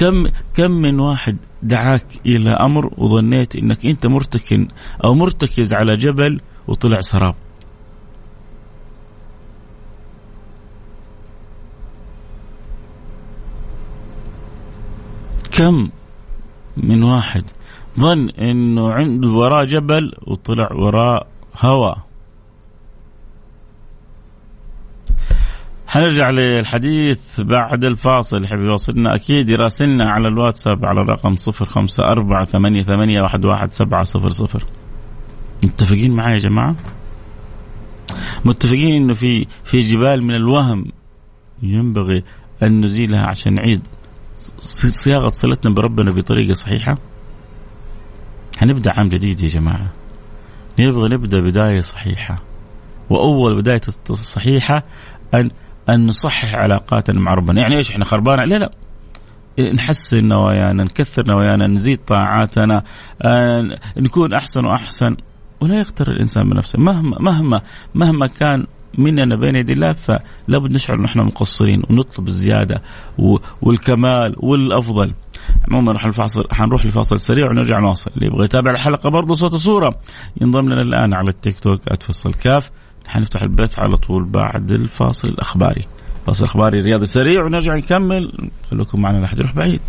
كم 0.00 0.26
كم 0.54 0.70
من 0.70 1.00
واحد 1.00 1.36
دعاك 1.62 2.06
إلى 2.26 2.50
أمر 2.50 2.90
وظنيت 2.98 3.56
إنك 3.56 3.86
أنت 3.86 4.06
مرتكن 4.06 4.68
أو 5.04 5.14
مرتكز 5.14 5.74
على 5.74 5.96
جبل 5.96 6.40
وطلع 6.68 7.00
سراب. 7.00 7.34
كم 15.52 15.90
من 16.76 17.02
واحد 17.02 17.44
ظن 18.00 18.28
إنه 18.28 18.92
عنده 18.92 19.28
وراه 19.28 19.64
جبل 19.64 20.12
وطلع 20.26 20.72
وراه 20.72 21.26
هواء 21.60 22.09
حنرجع 25.90 26.30
للحديث 26.30 27.40
بعد 27.40 27.84
الفاصل. 27.84 28.46
حبيبي 28.46 28.68
يوصلنا 28.68 29.14
أكيد 29.14 29.50
يراسلنا 29.50 30.10
على 30.10 30.28
الواتساب 30.28 30.84
على 30.84 31.00
الرقم 31.00 31.34
صفر 31.34 31.64
خمسة 31.64 32.04
أربعة 32.04 32.44
ثمانية, 32.44 32.82
ثمانية 32.82 33.22
واحد, 33.22 33.44
واحد 33.44 33.72
سبعة 33.72 34.04
صفر 34.04 34.28
صفر. 34.28 34.64
متفقين 35.64 36.12
معي 36.12 36.32
يا 36.32 36.38
جماعة؟ 36.38 36.76
متفقين 38.44 39.02
أنه 39.02 39.14
في 39.14 39.46
في 39.64 39.80
جبال 39.80 40.22
من 40.22 40.34
الوهم 40.34 40.84
ينبغي 41.62 42.24
أن 42.62 42.80
نزيلها 42.80 43.26
عشان 43.26 43.54
نعيد 43.54 43.86
صياغة 44.60 45.28
صلتنا 45.28 45.74
بربنا 45.74 46.10
بطريقة 46.10 46.52
صحيحة؟ 46.52 46.98
حنبدأ 48.58 48.92
عام 48.92 49.08
جديد 49.08 49.40
يا 49.40 49.48
جماعة. 49.48 49.92
نبغى 50.78 51.08
نبدأ 51.08 51.40
بداية 51.40 51.80
صحيحة. 51.80 52.42
وأول 53.10 53.56
بداية 53.60 53.80
صحيحة 54.12 54.82
أن 55.34 55.50
أن 55.90 56.06
نصحح 56.06 56.54
علاقاتنا 56.54 57.20
مع 57.20 57.34
ربنا. 57.34 57.60
يعني 57.60 57.76
إيش 57.76 57.90
إحنا 57.90 58.04
خربانة؟ 58.04 58.44
لا 58.44 58.56
لا. 58.56 58.70
نحسن 59.74 60.24
نوايانا 60.24 60.84
نكثر 60.84 61.24
نوايانا 61.28 61.66
نزيد 61.66 61.98
طاعاتنا 61.98 62.82
نكون 63.96 64.34
أحسن 64.34 64.64
وأحسن. 64.64 65.16
ولا 65.60 65.78
يغتر 65.78 66.10
الإنسان 66.10 66.50
بنفسه. 66.50 66.78
مهما 66.78 67.18
مهما 67.20 67.60
مهما 67.94 68.26
كان 68.26 68.66
مننا 68.98 69.36
بين 69.36 69.56
يدي 69.56 69.72
الله 69.72 69.92
فلابد 69.92 70.72
نشعر 70.72 71.02
نحن 71.02 71.18
مقصرين 71.18 71.82
ونطلب 71.90 72.28
الزيادة 72.28 72.82
والكمال 73.62 74.34
والأفضل. 74.38 75.12
عموما 75.68 75.92
نروح 75.92 76.04
الفاصل 76.04 76.44
حنروح 76.52 76.86
لفاصل 76.86 77.20
سريع 77.20 77.50
ونرجع 77.50 77.78
نواصل، 77.78 78.10
اللي 78.14 78.26
يبغى 78.26 78.44
يتابع 78.44 78.70
الحلقة 78.70 79.10
برضه 79.10 79.34
صوت 79.34 79.54
وصورة 79.54 79.94
ينضم 80.40 80.66
لنا 80.66 80.82
الآن 80.82 81.14
على 81.14 81.28
التيك 81.28 81.60
توك 81.60 82.02
@فصل 82.02 82.34
كاف. 82.34 82.70
حنفتح 83.10 83.42
البث 83.42 83.78
على 83.78 83.96
طول 83.96 84.24
بعد 84.24 84.72
الفاصل 84.72 85.28
الأخباري. 85.28 85.86
فاصل 86.26 86.44
أخباري 86.44 86.80
رياضي 86.80 87.06
سريع 87.06 87.44
ونرجع 87.44 87.74
نكمل 87.74 88.50
خليكم 88.70 89.00
معنا 89.00 89.18
لا 89.18 89.24
احد 89.24 89.40
يروح 89.40 89.54
بعيد. 89.54 89.80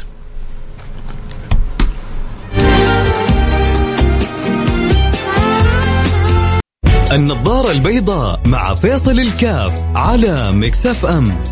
النظارة 7.11 7.71
البيضاء 7.71 8.47
مع 8.47 8.73
فيصل 8.73 9.19
الكاف 9.19 9.83
على 9.95 10.51
مكسف 10.51 11.05
أم 11.05 11.43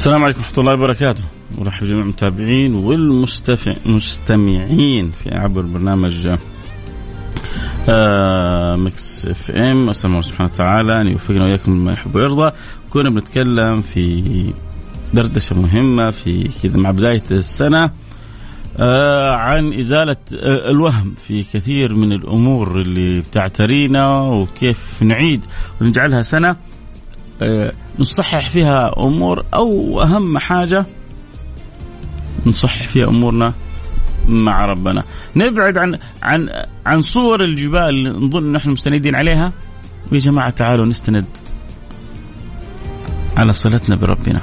السلام 0.00 0.24
عليكم 0.24 0.40
ورحمة 0.40 0.58
الله 0.58 0.72
وبركاته. 0.72 1.24
ورحب 1.58 1.86
جميع 1.86 2.00
المتابعين 2.00 2.74
والمستمعين 2.74 5.10
في 5.10 5.34
عبر 5.34 5.62
برنامج 5.62 6.36
آه 7.88 8.76
مكس 8.76 9.26
إف 9.26 9.50
إم. 9.50 9.90
أسأل 9.90 10.10
الله 10.10 10.22
سبحانه 10.22 10.50
وتعالى 10.54 11.00
أن 11.00 11.06
يوفقنا 11.06 11.44
وإياكم 11.44 11.72
لما 11.72 11.92
يحب 11.92 12.16
ويرضى. 12.16 12.52
كنا 12.90 13.10
بنتكلم 13.10 13.80
في 13.80 14.52
دردشة 15.14 15.56
مهمة 15.56 16.10
في 16.10 16.48
كذا 16.62 16.76
مع 16.76 16.90
بداية 16.90 17.22
السنة 17.30 17.90
آه 18.78 19.34
عن 19.34 19.72
إزالة 19.72 20.16
آه 20.34 20.70
الوهم 20.70 21.14
في 21.14 21.42
كثير 21.42 21.94
من 21.94 22.12
الأمور 22.12 22.80
اللي 22.80 23.20
بتعترينا 23.20 24.22
وكيف 24.22 25.02
نعيد 25.02 25.44
ونجعلها 25.80 26.22
سنة 26.22 26.56
آه 27.42 27.72
نصحح 28.00 28.50
فيها 28.50 28.92
أمور 28.98 29.44
أو 29.54 30.02
أهم 30.02 30.38
حاجة 30.38 30.86
نصحح 32.46 32.88
فيها 32.88 33.08
أمورنا 33.08 33.54
مع 34.28 34.64
ربنا. 34.64 35.04
نبعد 35.36 35.78
عن 35.78 35.98
عن 36.22 36.48
عن 36.86 37.02
صور 37.02 37.44
الجبال 37.44 37.88
اللي 37.88 38.10
نظن 38.10 38.52
نحن 38.52 38.70
مستندين 38.70 39.14
عليها؟ 39.14 39.52
ويا 40.12 40.18
جماعة 40.20 40.50
تعالوا 40.50 40.86
نستند 40.86 41.26
على 43.36 43.52
صلتنا 43.52 43.96
بربنا. 43.96 44.40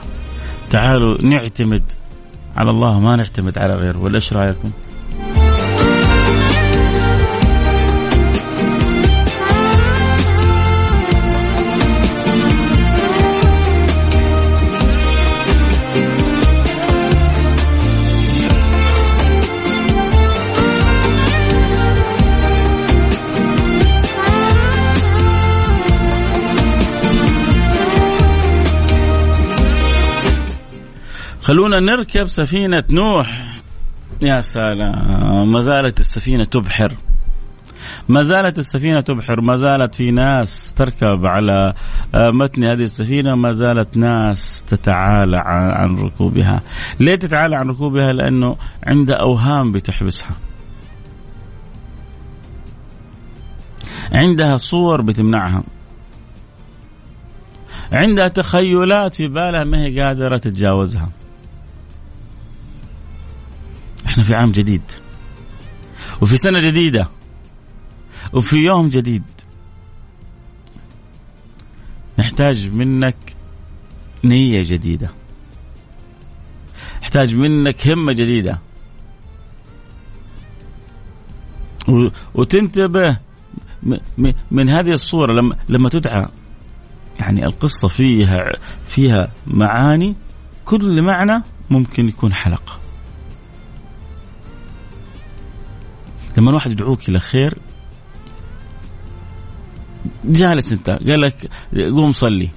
تعالوا 0.69 1.21
نعتمد 1.21 1.83
على 2.55 2.69
الله 2.69 2.99
ما 2.99 3.15
نعتمد 3.15 3.57
على 3.57 3.73
غيره. 3.73 3.97
ولا 3.97 4.15
إيش 4.15 4.33
رأيكم؟ 4.33 4.71
خلونا 31.47 31.79
نركب 31.79 32.27
سفينة 32.27 32.83
نوح. 32.89 33.43
يا 34.21 34.41
سلام. 34.41 35.51
ما 35.51 35.59
زالت 35.59 35.99
السفينة 35.99 36.43
تبحر. 36.43 36.93
ما 38.09 38.21
زالت 38.21 38.59
السفينة 38.59 39.01
تبحر. 39.01 39.41
ما 39.41 39.55
زالت 39.55 39.95
في 39.95 40.11
ناس 40.11 40.73
تركب 40.73 41.25
على 41.25 41.73
آه، 42.15 42.31
متن 42.31 42.65
هذه 42.65 42.83
السفينة. 42.83 43.35
ما 43.35 43.51
زالت 43.51 43.97
ناس 43.97 44.65
تتعالى 44.67 45.37
عن 45.45 45.97
ركوبها. 45.97 46.61
ليه 46.99 47.15
تتعالى 47.15 47.55
عن 47.55 47.69
ركوبها؟ 47.69 48.13
لأنه 48.13 48.57
عندها 48.83 49.15
أوهام 49.15 49.71
بتحبسها. 49.71 50.35
عندها 54.11 54.57
صور 54.57 55.01
بتمنعها. 55.01 55.63
عندها 57.91 58.27
تخيلات 58.27 59.13
في 59.13 59.27
بالها 59.27 59.63
ما 59.63 59.77
هي 59.77 60.01
قادرة 60.01 60.37
تتجاوزها. 60.37 61.09
إحنا 64.17 64.27
في 64.27 64.35
عام 64.35 64.51
جديد. 64.51 64.81
وفي 66.21 66.37
سنة 66.37 66.59
جديدة. 66.59 67.07
وفي 68.33 68.55
يوم 68.55 68.87
جديد. 68.87 69.23
نحتاج 72.19 72.69
منك 72.69 73.17
نية 74.23 74.61
جديدة. 74.65 75.09
نحتاج 77.01 77.35
منك 77.35 77.87
همة 77.87 78.13
جديدة. 78.13 78.59
وتنتبه 82.33 83.17
من 84.51 84.69
هذه 84.69 84.91
الصورة 84.91 85.33
لما 85.33 85.57
لما 85.69 85.89
تدعى. 85.89 86.27
يعني 87.19 87.45
القصة 87.45 87.87
فيها 87.87 88.51
فيها 88.87 89.31
معاني. 89.47 90.15
كل 90.65 91.01
معنى 91.01 91.43
ممكن 91.69 92.07
يكون 92.07 92.33
حلقة. 92.33 92.79
لما 96.37 96.49
الواحد 96.49 96.71
يدعوك 96.71 97.09
إلى 97.09 97.19
خير. 97.19 97.57
جالس 100.25 100.71
أنت 100.73 100.89
قال 100.89 101.21
لك 101.21 101.49
قوم 101.73 102.11
صلي. 102.11 102.49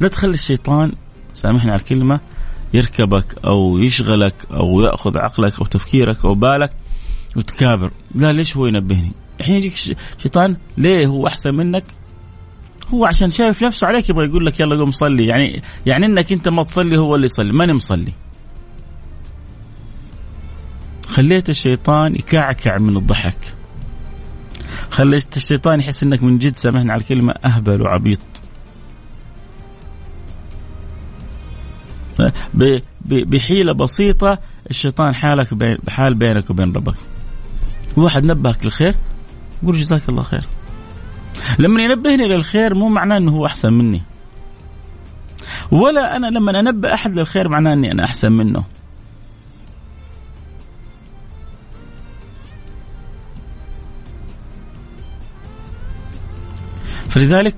لا 0.00 0.08
تخلي 0.08 0.34
الشيطان 0.34 0.92
سامحني 1.32 1.70
على 1.70 1.80
الكلمة 1.80 2.20
يركبك 2.74 3.44
أو 3.44 3.78
يشغلك 3.78 4.34
أو 4.50 4.80
يأخذ 4.80 5.18
عقلك 5.18 5.60
أو 5.60 5.66
تفكيرك 5.66 6.24
أو 6.24 6.34
بالك 6.34 6.72
وتكابر. 7.36 7.90
لا 8.14 8.32
ليش 8.32 8.56
هو 8.56 8.66
ينبهني؟ 8.66 9.12
الحين 9.40 9.56
يجيك 9.56 9.76
شيطان 10.18 10.56
ليه 10.78 11.06
هو 11.06 11.26
أحسن 11.26 11.54
منك؟ 11.54 11.84
هو 12.94 13.04
عشان 13.04 13.30
شايف 13.30 13.62
نفسه 13.62 13.86
عليك 13.86 14.10
يبغى 14.10 14.26
يقول 14.26 14.46
لك 14.46 14.60
يلا 14.60 14.76
قوم 14.76 14.90
صلي. 14.90 15.26
يعني 15.26 15.62
يعني 15.86 16.06
إنك 16.06 16.32
أنت 16.32 16.48
ما 16.48 16.62
تصلي 16.62 16.98
هو 16.98 17.14
اللي 17.14 17.24
يصلي 17.24 17.52
ماني 17.52 17.72
مصلي. 17.72 18.12
خليت 21.12 21.50
الشيطان 21.50 22.14
يكعكع 22.14 22.78
من 22.78 22.96
الضحك. 22.96 23.54
خليت 24.90 25.36
الشيطان 25.36 25.80
يحس 25.80 26.02
إنك 26.02 26.22
من 26.22 26.38
جد 26.38 26.56
سامحني 26.56 26.92
على 26.92 27.00
الكلمة 27.00 27.34
أهبل 27.44 27.82
وعبيط. 27.82 28.18
بحيلة 33.04 33.72
بسيطة 33.72 34.38
الشيطان 34.70 35.14
حالك 35.14 35.54
بحال 35.54 36.14
بينك 36.14 36.50
وبين 36.50 36.72
ربك. 36.72 36.94
واحد 37.96 38.24
نبهك 38.24 38.64
للخير 38.64 38.94
قول 39.66 39.76
جزاك 39.76 40.08
الله 40.08 40.22
خير. 40.22 40.44
لما 41.58 41.82
ينبهني 41.82 42.28
للخير 42.28 42.74
مو 42.74 42.88
معناه 42.88 43.16
إنه 43.16 43.32
هو 43.32 43.46
أحسن 43.46 43.72
مني. 43.72 44.02
ولا 45.70 46.16
أنا 46.16 46.26
لما 46.26 46.60
أنبه 46.60 46.94
أحد 46.94 47.10
للخير 47.10 47.48
معناه 47.48 47.72
إني 47.72 47.92
أنا 47.92 48.04
أحسن 48.04 48.32
منه. 48.32 48.64
فلذلك 57.12 57.56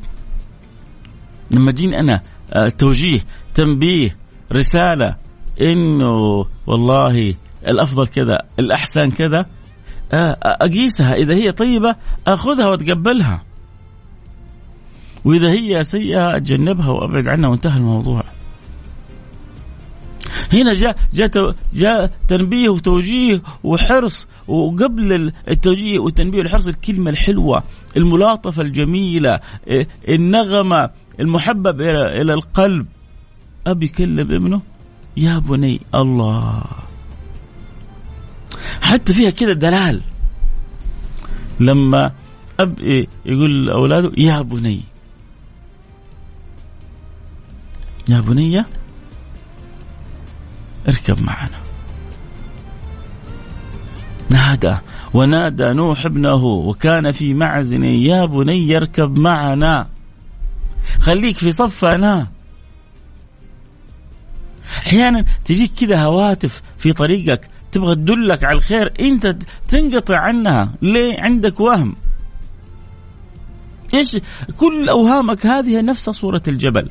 لما 1.50 1.72
جيني 1.72 2.00
أنا 2.00 2.22
آه، 2.52 2.68
توجيه 2.68 3.20
تنبيه 3.54 4.16
رسالة 4.52 5.16
إنه 5.60 6.46
والله 6.66 7.34
الأفضل 7.68 8.06
كذا 8.06 8.38
الأحسن 8.58 9.10
كذا 9.10 9.46
آه، 10.12 10.38
أقيسها. 10.42 11.14
إذا 11.14 11.34
هي 11.34 11.52
طيبة 11.52 11.96
أخذها 12.26 12.66
وأتقبلها. 12.66 13.42
وإذا 15.24 15.50
هي 15.50 15.84
سيئة 15.84 16.36
أتجنبها 16.36 16.88
وأبعد 16.88 17.28
عنها 17.28 17.50
وانتهى 17.50 17.76
الموضوع. 17.78 18.24
هنا 20.52 20.72
جاء 20.72 20.96
جاء 21.14 21.54
جاء 21.72 22.10
تنبيه 22.28 22.68
وتوجيه 22.68 23.42
وحرص 23.64 24.26
وقبل 24.48 25.32
التوجيه 25.48 25.98
والتنبيه 25.98 26.38
والحرص 26.38 26.68
الكلمة 26.68 27.10
الحلوة 27.10 27.62
الملاطفة 27.96 28.62
الجميلة 28.62 29.40
النغمة 30.08 30.90
المحبب 31.20 31.80
إلى 31.80 32.34
القلب. 32.34 32.86
اب 33.66 33.82
يكلم 33.82 34.32
ابنه 34.32 34.62
يا 35.16 35.38
بني 35.38 35.80
الله. 35.94 36.62
حتى 38.80 39.12
فيها 39.12 39.30
كذا 39.30 39.52
دلال. 39.52 40.00
لما 41.60 42.12
اب 42.60 42.80
يقول 43.26 43.66
لأولاده 43.66 44.12
يا 44.16 44.42
بني. 44.42 44.80
يا 48.08 48.20
بني 48.20 48.64
اركب 50.88 51.22
معنا. 51.22 51.58
نادى 54.30 54.76
ونادى 55.14 55.72
نوح 55.72 56.06
ابنه 56.06 56.44
وكان 56.44 57.12
في 57.12 57.34
معزن 57.34 57.84
يا 57.84 58.26
بني 58.26 58.76
اركب 58.76 59.18
معنا. 59.18 59.88
خليك 61.00 61.38
في 61.38 61.52
صفنا. 61.52 62.26
أحيانا 64.78 65.24
تجيك 65.44 65.72
كذا 65.80 66.04
هواتف 66.04 66.62
في 66.78 66.92
طريقك 66.92 67.48
تبغى 67.72 67.94
تدلك 67.94 68.44
على 68.44 68.56
الخير 68.56 68.92
أنت 69.00 69.36
تنقطع 69.68 70.18
عنها. 70.18 70.72
ليه؟ 70.82 71.20
عندك 71.20 71.60
وهم. 71.60 71.96
إيش؟ 73.94 74.18
كل 74.56 74.88
أوهامك 74.88 75.46
هذه 75.46 75.80
نفس 75.80 76.10
صورة 76.10 76.42
الجبل. 76.48 76.90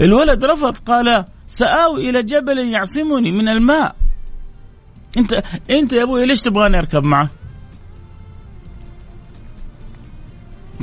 الولد 0.00 0.44
رفض 0.44 0.76
قال 0.76 1.24
سآوي 1.46 2.10
إلى 2.10 2.22
جبل 2.22 2.58
يعصمني 2.58 3.30
من 3.32 3.48
الماء 3.48 3.96
أنت 5.18 5.42
أنت 5.70 5.92
يا 5.92 6.02
أبوي 6.02 6.26
ليش 6.26 6.40
تبغاني 6.40 6.78
أركب 6.78 7.04
معك؟ 7.04 7.28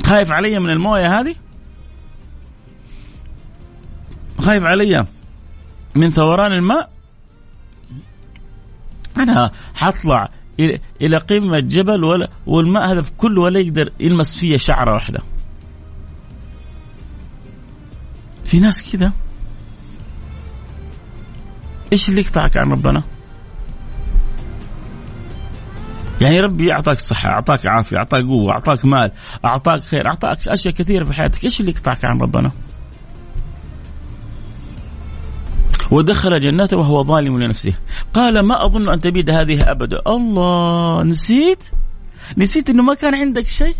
خايف 0.06 0.30
علي 0.30 0.58
من 0.58 0.70
الموية 0.70 1.20
هذه؟ 1.20 1.34
خايف 4.38 4.64
علي 4.64 5.06
من 5.94 6.10
ثوران 6.10 6.52
الماء؟ 6.52 6.90
أنا 9.16 9.52
حطلع 9.74 10.28
إلى 11.02 11.16
قمة 11.16 11.58
جبل 11.58 12.28
والماء 12.46 12.92
هذا 12.92 13.04
كله 13.16 13.40
ولا 13.40 13.60
يقدر 13.60 13.92
يلمس 14.00 14.34
فيه 14.34 14.56
شعرة 14.56 14.94
واحدة. 14.94 15.20
في 18.48 18.60
ناس 18.60 18.92
كذا 18.92 19.12
إيش 21.92 22.08
اللي 22.08 22.20
يقطعك 22.20 22.56
عن 22.56 22.72
ربنا؟ 22.72 23.02
يعني 26.20 26.40
ربي 26.40 26.72
أعطاك 26.72 27.00
صحة، 27.00 27.28
أعطاك 27.28 27.66
عافية، 27.66 27.96
أعطاك 27.96 28.24
قوة، 28.24 28.52
أعطاك 28.52 28.84
مال، 28.84 29.12
أعطاك 29.44 29.82
خير، 29.82 30.06
أعطاك 30.06 30.48
أشياء 30.48 30.74
كثيرة 30.74 31.04
في 31.04 31.12
حياتك، 31.12 31.44
إيش 31.44 31.60
اللي 31.60 31.72
يقطعك 31.72 32.04
عن 32.04 32.18
ربنا؟ 32.20 32.52
ودخل 35.90 36.40
جنته 36.40 36.76
وهو 36.76 37.04
ظالم 37.04 37.42
لنفسه. 37.42 37.74
قال 38.14 38.46
ما 38.46 38.64
أظن 38.64 38.88
أن 38.88 39.00
تبيد 39.00 39.30
هذه 39.30 39.70
أبدا. 39.70 40.02
الله 40.06 41.02
نسيت؟ 41.02 41.64
نسيت 42.36 42.70
أنه 42.70 42.82
ما 42.82 42.94
كان 42.94 43.14
عندك 43.14 43.46
شيء؟ 43.46 43.74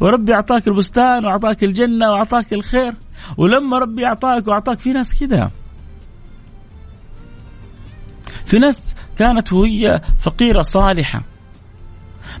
وربي 0.00 0.34
أعطاك 0.34 0.68
البستان 0.68 1.24
وأعطاك 1.24 1.64
الجنة 1.64 2.10
وأعطاك 2.10 2.52
الخير. 2.52 2.94
ولما 3.36 3.78
ربي 3.78 4.06
أعطاك 4.06 4.48
وأعطاك 4.48 4.78
في 4.78 4.92
ناس 4.92 5.20
كذا 5.20 5.50
في 8.46 8.58
ناس 8.58 8.94
كانت 9.18 9.52
وهي 9.52 10.00
فقيرة 10.20 10.62
صالحة. 10.62 11.22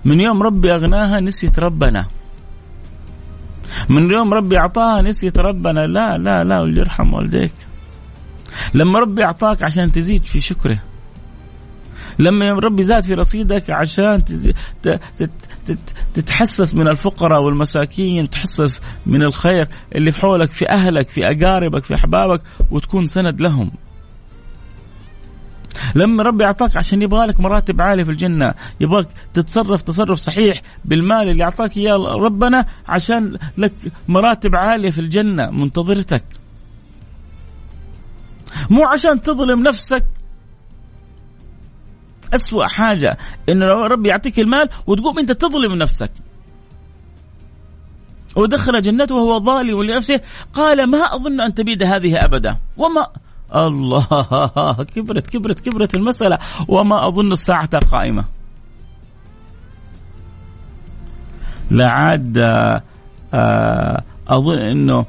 من 0.04 0.20
يوم 0.20 0.42
ربي 0.42 0.74
أغناها 0.74 1.20
نسيت 1.20 1.58
ربنا. 1.58 2.06
من 3.88 4.10
يوم 4.10 4.34
ربي 4.34 4.58
أعطاها 4.58 5.02
نسيت 5.02 5.38
ربنا. 5.38 5.86
لا 5.86 6.18
لا 6.18 6.44
لا 6.44 6.60
واللي 6.60 6.80
يرحم 6.80 7.14
والديك. 7.14 7.52
لما 8.74 8.98
ربي 8.98 9.24
أعطاك 9.24 9.62
عشان 9.62 9.92
تزيد 9.92 10.24
في 10.24 10.40
شكره. 10.40 10.78
لما 12.18 12.50
ربي 12.50 12.82
زاد 12.82 13.04
في 13.04 13.14
رصيدك 13.14 13.70
عشان 13.70 14.24
تتحسس 16.14 16.74
من 16.74 16.88
الفقراء 16.88 17.42
والمساكين 17.42 18.30
تحسس 18.30 18.80
من 19.06 19.22
الخير 19.22 19.68
اللي 19.94 20.12
في 20.12 20.20
حولك 20.20 20.50
في 20.50 20.68
أهلك 20.68 21.08
في 21.08 21.30
أقاربك 21.30 21.84
في 21.84 21.94
أحبابك 21.94 22.42
وتكون 22.70 23.06
سند 23.06 23.40
لهم. 23.40 23.70
لما 25.94 26.22
ربي 26.22 26.44
أعطاك 26.44 26.76
عشان 26.76 27.02
يبغى 27.02 27.26
لك 27.26 27.40
مراتب 27.40 27.82
عالية 27.82 28.04
في 28.04 28.10
الجنة 28.10 28.54
يبغاك 28.80 29.08
تتصرف 29.34 29.82
تصرف 29.82 30.18
صحيح 30.18 30.62
بالمال 30.84 31.28
اللي 31.28 31.44
أعطاك 31.44 31.76
إياه 31.76 31.96
ربنا 31.96 32.66
عشان 32.88 33.38
لك 33.58 33.72
مراتب 34.08 34.56
عالية 34.56 34.90
في 34.90 35.00
الجنة 35.00 35.50
منتظرتك. 35.50 36.24
مو 38.70 38.84
عشان 38.84 39.22
تظلم 39.22 39.62
نفسك 39.62 40.04
أسوأ 42.34 42.66
حاجة 42.66 43.18
إنه 43.48 43.66
ربي 43.66 44.08
يعطيك 44.08 44.40
المال 44.40 44.68
وتقوم 44.86 45.18
أنت 45.18 45.32
تظلم 45.32 45.74
نفسك. 45.74 46.10
ودخل 48.36 48.80
جنته 48.80 49.14
وهو 49.14 49.40
ظالم 49.44 49.82
لنفسه. 49.82 50.20
قال 50.54 50.90
ما 50.90 50.98
أظن 50.98 51.40
أن 51.40 51.54
تبيد 51.54 51.82
هذه 51.82 52.24
أبدا. 52.24 52.56
وما 52.76 53.06
الله 53.54 54.06
كبرت 54.94 55.26
كبرت 55.26 55.60
كبرت 55.60 55.94
المسألة. 55.94 56.38
وما 56.68 57.08
أظن 57.08 57.32
الساعة 57.32 57.78
قائمة. 57.78 58.24
لا 61.70 61.90
عاد 61.90 62.38
آه، 63.34 64.02
أظن 64.28 64.58
أنه 64.58 65.06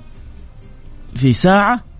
في 1.15 1.33
ساعة 1.33 1.92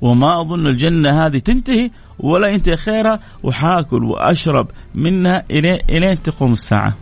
وما 0.00 0.40
أظن 0.40 0.66
الجنة 0.66 1.26
هذه 1.26 1.38
تنتهي 1.38 1.90
ولا 2.18 2.48
ينتهي 2.48 2.76
خيرها 2.76 3.20
وحاكل 3.42 4.04
وأشرب 4.04 4.68
منها 4.94 5.44
إلين 5.90 6.22
تقوم 6.22 6.52
الساعة. 6.52 6.96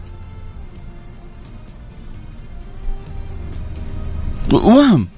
وهم! 4.52 5.08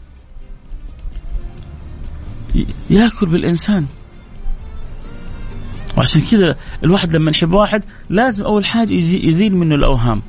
ياكل 2.90 3.26
بالإنسان. 3.26 3.86
وعشان 5.98 6.20
كذا 6.20 6.56
الواحد 6.84 7.16
لما 7.16 7.30
يحب 7.30 7.54
واحد 7.54 7.84
لازم 8.10 8.44
أول 8.44 8.64
حاجة 8.64 8.92
يزيل 8.94 9.56
منه 9.56 9.74
الأوهام. 9.74 10.22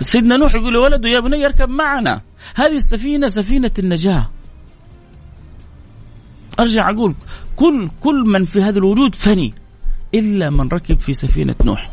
سيدنا 0.00 0.36
نوح 0.36 0.54
يقول 0.54 0.72
لولده 0.72 1.08
يا 1.08 1.20
بني 1.20 1.46
اركب 1.46 1.68
معنا. 1.68 2.20
هذه 2.54 2.76
السفينة 2.76 3.28
سفينة 3.28 3.70
النجاة. 3.78 4.30
أرجع 6.58 6.90
أقول 6.90 7.14
كل 7.56 7.88
كل 8.00 8.24
من 8.26 8.44
في 8.44 8.62
هذا 8.62 8.78
الوجود 8.78 9.14
فني 9.14 9.54
إلا 10.14 10.50
من 10.50 10.68
ركب 10.68 10.98
في 10.98 11.14
سفينة 11.14 11.54
نوح 11.64 11.90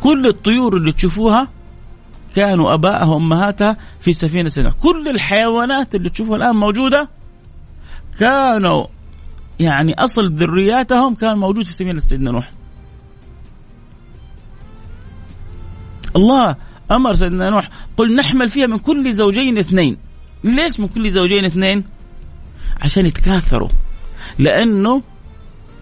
كل 0.00 0.26
الطيور 0.26 0.76
اللي 0.76 0.92
تشوفوها 0.92 1.48
كانوا 2.34 2.74
ابائها 2.74 3.04
وأمهاتها 3.04 3.76
في 4.00 4.12
سفينة 4.12 4.50
نوح 4.58 4.72
كل 4.72 5.08
الحيوانات 5.08 5.94
اللي 5.94 6.10
تشوفها 6.10 6.36
الآن 6.36 6.56
موجودة 6.56 7.08
كانوا 8.18 8.86
يعني 9.60 9.94
أصل 9.94 10.34
ذرياتهم 10.34 11.14
كان 11.14 11.38
موجود 11.38 11.64
في 11.64 11.72
سفينة 11.72 11.98
سيدنا 11.98 12.30
نوح. 12.30 12.50
الله 16.16 16.56
أمر 16.90 17.14
سيدنا 17.14 17.50
نوح 17.50 17.68
قل 17.96 18.16
نحمل 18.16 18.50
فيها 18.50 18.66
من 18.66 18.78
كل 18.78 19.12
زوجين 19.12 19.58
اثنين. 19.58 19.96
ليش 20.44 20.80
من 20.80 20.88
كل 20.88 21.10
زوجين 21.10 21.44
اثنين؟ 21.44 21.84
عشان 22.80 23.06
يتكاثروا. 23.06 23.68
لأنه 24.38 25.02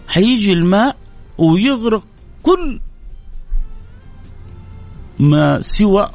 حيجي 0.08 0.52
الماء 0.52 0.96
ويغرق 1.38 2.02
كل 2.42 2.80
ما 5.18 5.60
سوى 5.60 6.08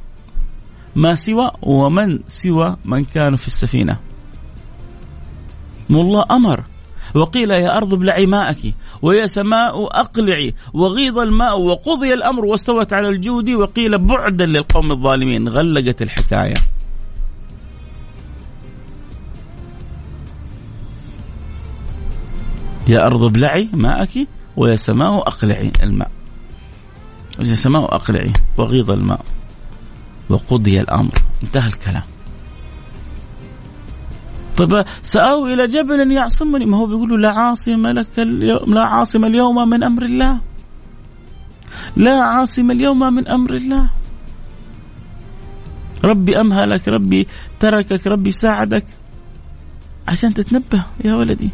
ما 0.95 1.15
سوى 1.15 1.52
ومن 1.62 2.19
سوى 2.28 2.78
من 2.86 3.04
كانوا 3.04 3.38
في 3.38 3.48
السفينة. 3.48 3.98
والله 5.89 6.26
أمر. 6.32 6.63
وقيل 7.15 7.52
يا 7.52 7.78
أرض 7.78 7.93
ابلعي 7.93 8.26
ماءك 8.26 8.76
ويا 9.02 9.26
سماء 9.26 10.00
أقلعي. 10.00 10.54
وغيض 10.74 11.17
الماء 11.17 11.60
وقضي 11.60 12.13
الأمر 12.13 12.45
واستوت 12.45 12.93
على 12.93 13.10
الجود 13.10 13.50
وقيل 13.50 13.98
بعدا 13.98 14.45
للقوم 14.45 14.91
الظالمين. 14.91 15.50
غلقت 15.50 16.02
الحكاية. 16.02 16.56
يا 22.88 23.06
أرض 23.06 23.24
ابلعي 23.24 23.69
ماءك 23.74 24.28
ويا 24.58 24.76
سماء 24.76 25.17
أقلعي 25.17 25.71
الماء. 25.84 26.12
ويا 27.39 27.56
سماء 27.56 27.95
أقلعي 27.95 28.34
وغيض 28.58 28.91
الماء 28.91 29.26
وقضي 30.30 30.80
الأمر. 30.80 31.13
انتهى 31.43 31.67
الكلام. 31.67 32.04
طيب 34.58 34.86
سآوي 35.02 35.54
إلى 35.54 35.67
جبل 35.67 36.12
يعصمني. 36.12 36.65
ما 36.65 36.78
هو 36.78 36.86
بيقول 36.86 37.10
له 37.10 37.17
لا 37.17 37.39
عاصم 37.39 37.88
لك 37.88 38.19
اليوم 38.19 38.74
لا 38.74 38.82
عاصم 38.82 39.26
اليوم 39.26 39.69
من 39.69 39.84
أمر 39.84 40.04
الله. 40.04 40.38
لا 41.95 42.21
عاصم 42.21 42.71
اليوم 42.71 43.00
من 43.13 43.28
أمر 43.28 43.54
الله. 43.54 43.89
ربي 46.04 46.41
أمهلك 46.41 46.88
ربي 46.88 47.28
تركك 47.60 48.08
ربي 48.08 48.32
ساعدك. 48.32 48.86
عشان 50.08 50.34
تتنبه 50.34 50.86
يا 51.06 51.15
ولدي. 51.15 51.50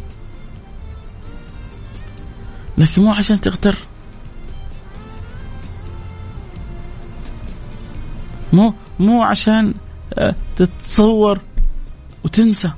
لكن 2.78 3.02
مو 3.02 3.12
عشان 3.12 3.40
تغتر. 3.40 3.76
مو 8.52 8.74
مو 8.98 9.22
عشان 9.22 9.74
آه، 10.14 10.34
تتصور 10.56 11.40
وتنسى. 12.24 12.70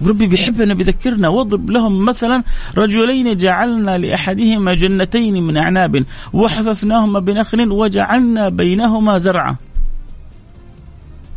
وربي 0.00 0.26
بيحبنا 0.26 0.74
بيذكرنا. 0.74 1.28
واضرب 1.28 1.70
لهم 1.70 2.04
مثلا 2.04 2.42
رجلين 2.76 3.36
جعلنا 3.36 3.98
لأحدهما 3.98 4.74
جنتين 4.74 5.42
من 5.42 5.56
أعناب 5.56 6.04
وحففناهما 6.32 7.20
بنخل 7.20 7.72
وجعلنا 7.72 8.48
بينهما 8.48 9.18
زرعا. 9.18 9.56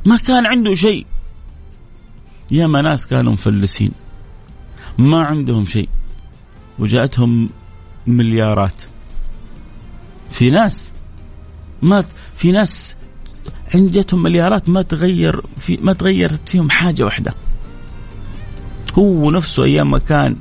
ما 0.05 0.17
كان 0.17 0.45
عنده 0.45 0.73
شيء. 0.73 1.05
يا 2.51 2.67
ناس 2.67 3.07
كانوا 3.07 3.33
مفلسين. 3.33 3.91
ما 4.99 5.25
عندهم 5.25 5.65
شيء. 5.65 5.89
وجاءتهم 6.79 7.49
مليارات. 8.07 8.81
في 10.31 10.49
ناس 10.49 10.91
ما 11.81 12.03
في 12.35 12.51
ناس 12.51 12.95
عندهم 13.73 14.23
مليارات 14.23 14.69
ما 14.69 14.81
تغير 14.81 15.41
في 15.57 15.77
ما 15.77 15.93
تغيرت 15.93 16.49
فيهم 16.49 16.69
حاجة 16.69 17.03
واحدة. 17.03 17.33
هو 18.97 19.31
نفسه 19.31 19.63
أيام 19.63 19.91
ما 19.91 19.99
كان 19.99 20.35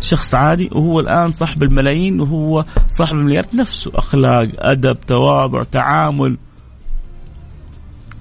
شخص 0.00 0.34
عادي 0.34 0.68
وهو 0.72 1.00
الآن 1.00 1.32
صاحب 1.32 1.62
الملايين 1.62 2.20
وهو 2.20 2.64
صاحب 2.88 3.16
المليارات. 3.16 3.54
نفسه 3.54 3.90
أخلاق 3.94 4.48
أدب 4.58 5.00
تواضع 5.00 5.62
تعامل. 5.62 6.38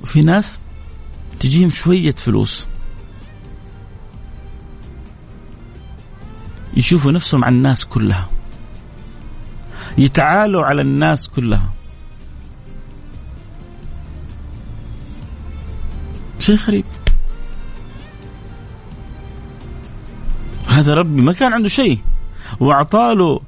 في 0.05 0.21
ناس 0.21 0.57
تجيهم 1.39 1.69
شوية 1.69 2.11
فلوس. 2.11 2.67
يشوفوا 6.77 7.12
نفسهم 7.12 7.45
على 7.45 7.55
الناس 7.55 7.86
كلها. 7.86 8.29
يتعالوا 9.97 10.63
على 10.65 10.82
الناس 10.82 11.29
كلها. 11.29 11.69
شيء 16.39 16.55
غريب. 16.55 16.86
هذا 20.67 20.93
ربي 20.93 21.21
ما 21.21 21.34
كان 21.34 21.53
عنده 21.53 21.67
شيء. 21.69 21.99
وأعطاله 22.60 23.39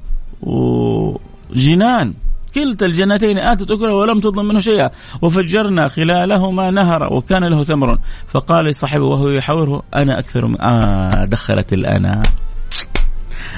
جنان. 1.53 2.13
كلتا 2.55 2.85
الجنتين 2.85 3.37
آتت 3.37 3.71
أكلها 3.71 3.93
ولم 3.93 4.19
تظلم 4.19 4.47
منه 4.47 4.59
شيئا. 4.59 4.89
وفجرنا 5.21 5.87
خلالهما 5.87 6.71
نهرا 6.71 7.13
وكان 7.13 7.43
له 7.43 7.63
ثمر 7.63 7.99
فقال 8.27 8.65
لصاحبه 8.65 9.05
وهو 9.05 9.29
يحاوره 9.29 9.83
أنا 9.95 10.19
أكثر 10.19 10.45
من 10.47 10.61
آه 10.61 11.25
دخلت 11.25 11.73
الأنا. 11.73 12.23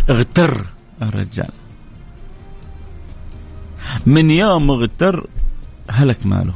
اغتر. 0.10 0.66
الرجال. 1.02 1.50
من 4.06 4.30
يوم 4.30 4.72
اغتر 4.72 5.28
هلك 5.90 6.26
ماله. 6.26 6.54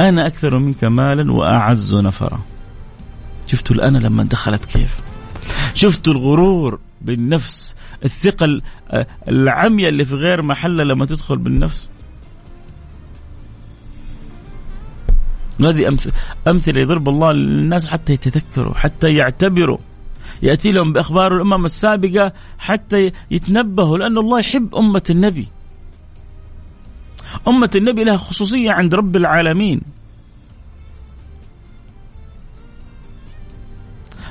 أنا 0.00 0.26
أكثر 0.26 0.58
منك 0.58 0.84
مالا 0.84 1.32
وأعز 1.32 1.94
نفرا. 1.94 2.40
شفتوا 3.46 3.76
الانا 3.76 3.98
لما 3.98 4.24
دخلت 4.24 4.64
كيف؟ 4.64 5.00
شفتوا 5.74 6.12
الغرور 6.12 6.80
بالنفس 7.00 7.76
الثقة 8.04 8.60
العمية 9.28 9.88
اللي 9.88 10.04
في 10.04 10.14
غير 10.14 10.42
محلها 10.42 10.84
لما 10.84 11.06
تدخل 11.06 11.38
بالنفس. 11.38 11.88
هذه 15.60 15.98
أمثلة 16.46 16.80
يضرب 16.82 17.08
الله 17.08 17.32
للناس 17.32 17.86
حتى 17.86 18.12
يتذكروا 18.12 18.74
حتى 18.74 19.12
يعتبروا. 19.12 19.78
يأتي 20.42 20.70
لهم 20.70 20.92
بأخبار 20.92 21.36
الأمم 21.36 21.64
السابقة 21.64 22.32
حتى 22.58 23.12
يتنبهوا 23.30 23.98
لأن 23.98 24.18
الله 24.18 24.40
يحب 24.40 24.74
أمة 24.74 25.02
النبي. 25.10 25.48
أمة 27.48 27.70
النبي 27.74 28.04
لها 28.04 28.16
خصوصية 28.16 28.70
عند 28.70 28.94
رب 28.94 29.16
العالمين. 29.16 29.80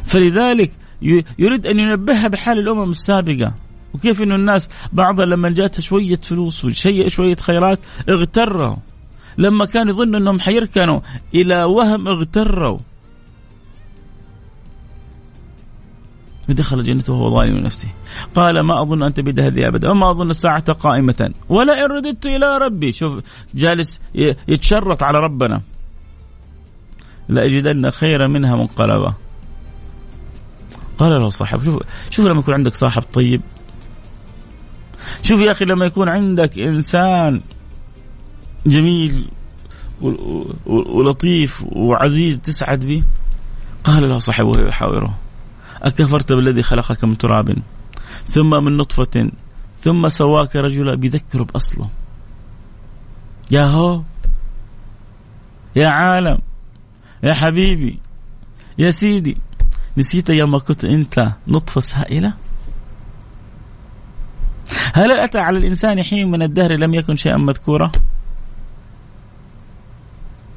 فلذلك 0.05 0.71
يريد 1.39 1.67
أن 1.67 1.79
ينبهها 1.79 2.27
بحال 2.27 2.59
الأمم 2.59 2.91
السابقة. 2.91 3.53
وكيف 3.93 4.21
أن 4.21 4.31
الناس 4.31 4.69
بعضها 4.93 5.25
لما 5.25 5.49
جاتها 5.49 5.81
شوية 5.81 6.15
فلوس 6.15 6.65
وشيء 6.65 7.07
شوية 7.07 7.35
خيرات 7.35 7.79
اغتروا. 8.09 8.75
لما 9.37 9.65
كان 9.65 9.89
يظن 9.89 10.15
أنهم 10.15 10.39
حيركنوا 10.39 10.99
إلى 11.35 11.63
وهم 11.63 12.07
اغتروا. 12.07 12.79
دخل 16.49 16.83
جنته 16.83 17.13
وهو 17.13 17.29
ظالم 17.29 17.57
نفسه 17.57 17.87
قال 18.35 18.59
ما 18.59 18.81
أظن 18.81 19.03
أن 19.03 19.13
تبيد 19.13 19.39
هذه 19.39 19.67
أبدا 19.67 19.89
وما 19.89 20.11
أظن 20.11 20.29
الساعة 20.29 20.73
قائمة. 20.73 21.33
ولا 21.49 21.85
إن 21.85 21.91
رددت 21.91 22.25
إلى 22.25 22.57
ربي. 22.57 22.91
شوف 22.91 23.19
جالس 23.55 24.01
يتشرط 24.47 25.03
على 25.03 25.19
ربنا. 25.19 25.61
لأجدن 27.29 27.89
خيرا 27.89 28.27
منها 28.27 28.55
منقلبا. 28.55 29.13
قال 30.97 31.11
له 31.11 31.29
صاحب 31.29 31.63
شوف 31.63 31.83
شوف 32.09 32.25
لما 32.25 32.39
يكون 32.39 32.53
عندك 32.53 32.75
صاحب 32.75 33.01
طيب. 33.13 33.41
شوف 35.21 35.41
يا 35.41 35.51
أخي 35.51 35.65
لما 35.65 35.85
يكون 35.85 36.09
عندك 36.09 36.59
إنسان 36.59 37.41
جميل 38.65 39.29
ولطيف 40.65 41.63
وعزيز 41.71 42.39
تسعد 42.39 42.85
به. 42.85 43.03
قال 43.83 44.09
له 44.09 44.19
صاحبه 44.19 44.51
يحاوره. 44.67 45.20
أكفرت 45.81 46.33
بالذي 46.33 46.63
خلقك 46.63 47.03
من 47.03 47.17
تراب 47.17 47.57
ثم 48.27 48.63
من 48.63 48.77
نطفة 48.77 49.31
ثم 49.79 50.09
سواك 50.09 50.55
رجلا 50.55 50.95
بيذكره 50.95 51.43
بأصله. 51.43 51.89
يا 53.51 53.65
هو 53.65 54.01
يا 55.75 55.87
عالم 55.87 56.39
يا 57.23 57.33
حبيبي 57.33 57.99
يا 58.77 58.91
سيدي 58.91 59.37
نسيت 59.97 60.29
يوم 60.29 60.57
كنت 60.57 60.85
أنت 60.85 61.31
نطفة 61.47 61.81
سائلة؟ 61.81 62.33
هل 64.93 65.11
أتى 65.11 65.37
على 65.37 65.57
الإنسان 65.57 66.03
حين 66.03 66.31
من 66.31 66.41
الدهر 66.41 66.73
لم 66.73 66.93
يكن 66.93 67.15
شيئا 67.15 67.37
مذكورا؟ 67.37 67.91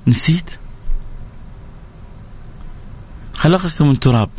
نسيت؟ 0.07 0.59
خلقك 3.35 3.83
من 3.83 4.01
تراب. 4.01 4.31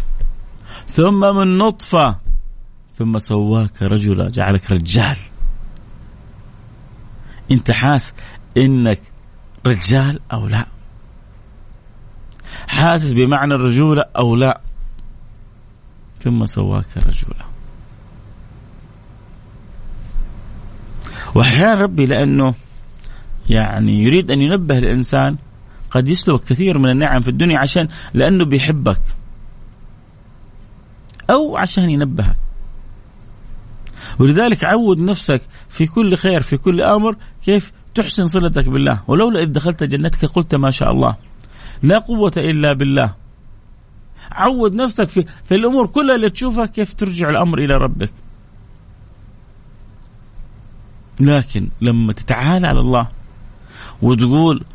ثم 0.95 1.35
من 1.35 1.57
نطفة. 1.57 2.15
ثم 2.93 3.19
سواك 3.19 3.81
رجلا 3.81 4.29
جعلك 4.29 4.71
رجال. 4.71 5.17
انت 7.51 7.71
حاس 7.71 8.13
انك 8.57 9.01
رجال 9.65 10.19
أو 10.33 10.47
لا؟ 10.47 10.65
حاسس 12.67 13.11
بمعنى 13.11 13.53
الرجولة 13.53 14.03
أو 14.17 14.35
لا؟ 14.35 14.61
ثم 16.21 16.45
سواك 16.45 16.97
رجلا. 16.97 17.45
واحيانا 21.35 21.81
ربي 21.81 22.05
لأنه 22.05 22.53
يعني 23.49 24.03
يريد 24.03 24.31
أن 24.31 24.41
ينبه 24.41 24.77
الإنسان 24.77 25.37
قد 25.91 26.07
يسلبك 26.07 26.43
كثير 26.43 26.77
من 26.77 26.89
النعم 26.89 27.21
في 27.21 27.27
الدنيا 27.27 27.59
عشان 27.59 27.87
لأنه 28.13 28.45
بيحبك. 28.45 29.01
أو 31.29 31.57
عشان 31.57 31.89
ينبهك. 31.89 32.35
ولذلك 34.19 34.63
عود 34.63 35.01
نفسك 35.01 35.41
في 35.69 35.85
كل 35.85 36.17
خير 36.17 36.41
في 36.41 36.57
كل 36.57 36.81
أمر 36.81 37.15
كيف 37.45 37.71
تحسن 37.95 38.27
صلتك 38.27 38.69
بالله. 38.69 39.03
ولولا 39.07 39.39
إذ 39.39 39.45
دخلت 39.45 39.83
جنتك 39.83 40.25
قلت 40.25 40.55
ما 40.55 40.71
شاء 40.71 40.91
الله. 40.91 41.15
لا 41.83 41.99
قوة 41.99 42.33
إلا 42.37 42.73
بالله. 42.73 43.13
عود 44.31 44.75
نفسك 44.75 45.07
في, 45.07 45.25
في 45.43 45.55
الأمور 45.55 45.87
كلها 45.87 46.15
اللي 46.15 46.29
تشوفها 46.29 46.65
كيف 46.65 46.93
ترجع 46.93 47.29
الأمر 47.29 47.59
إلى 47.59 47.73
ربك. 47.73 48.11
لكن 51.19 51.69
لما 51.81 52.13
تتعالى 52.13 52.67
على 52.67 52.79
الله 52.79 53.07
وتقول 54.01 54.65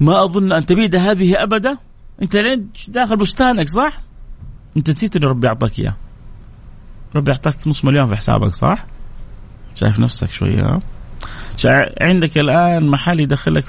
ما 0.00 0.24
أظن 0.24 0.52
أن 0.52 0.66
تبيد 0.66 0.96
هذه 0.96 1.42
أبدا؟ 1.42 1.78
أنت 2.22 2.36
لين 2.36 2.68
داخل 2.88 3.16
بستانك 3.16 3.68
صح؟ 3.68 4.03
انت 4.76 4.90
نسيت 4.90 5.16
ان 5.16 5.24
ربي 5.24 5.48
اعطاك 5.48 5.78
اياه. 5.78 5.96
ربي 7.16 7.32
اعطاك 7.32 7.68
نص 7.68 7.84
مليون 7.84 8.08
في 8.08 8.16
حسابك 8.16 8.54
صح؟ 8.54 8.86
شايف 9.74 9.98
نفسك 9.98 10.30
شوية 10.30 10.80
عندك 12.00 12.38
الآن 12.38 12.86
محل 12.86 13.20
يدخلك 13.20 13.64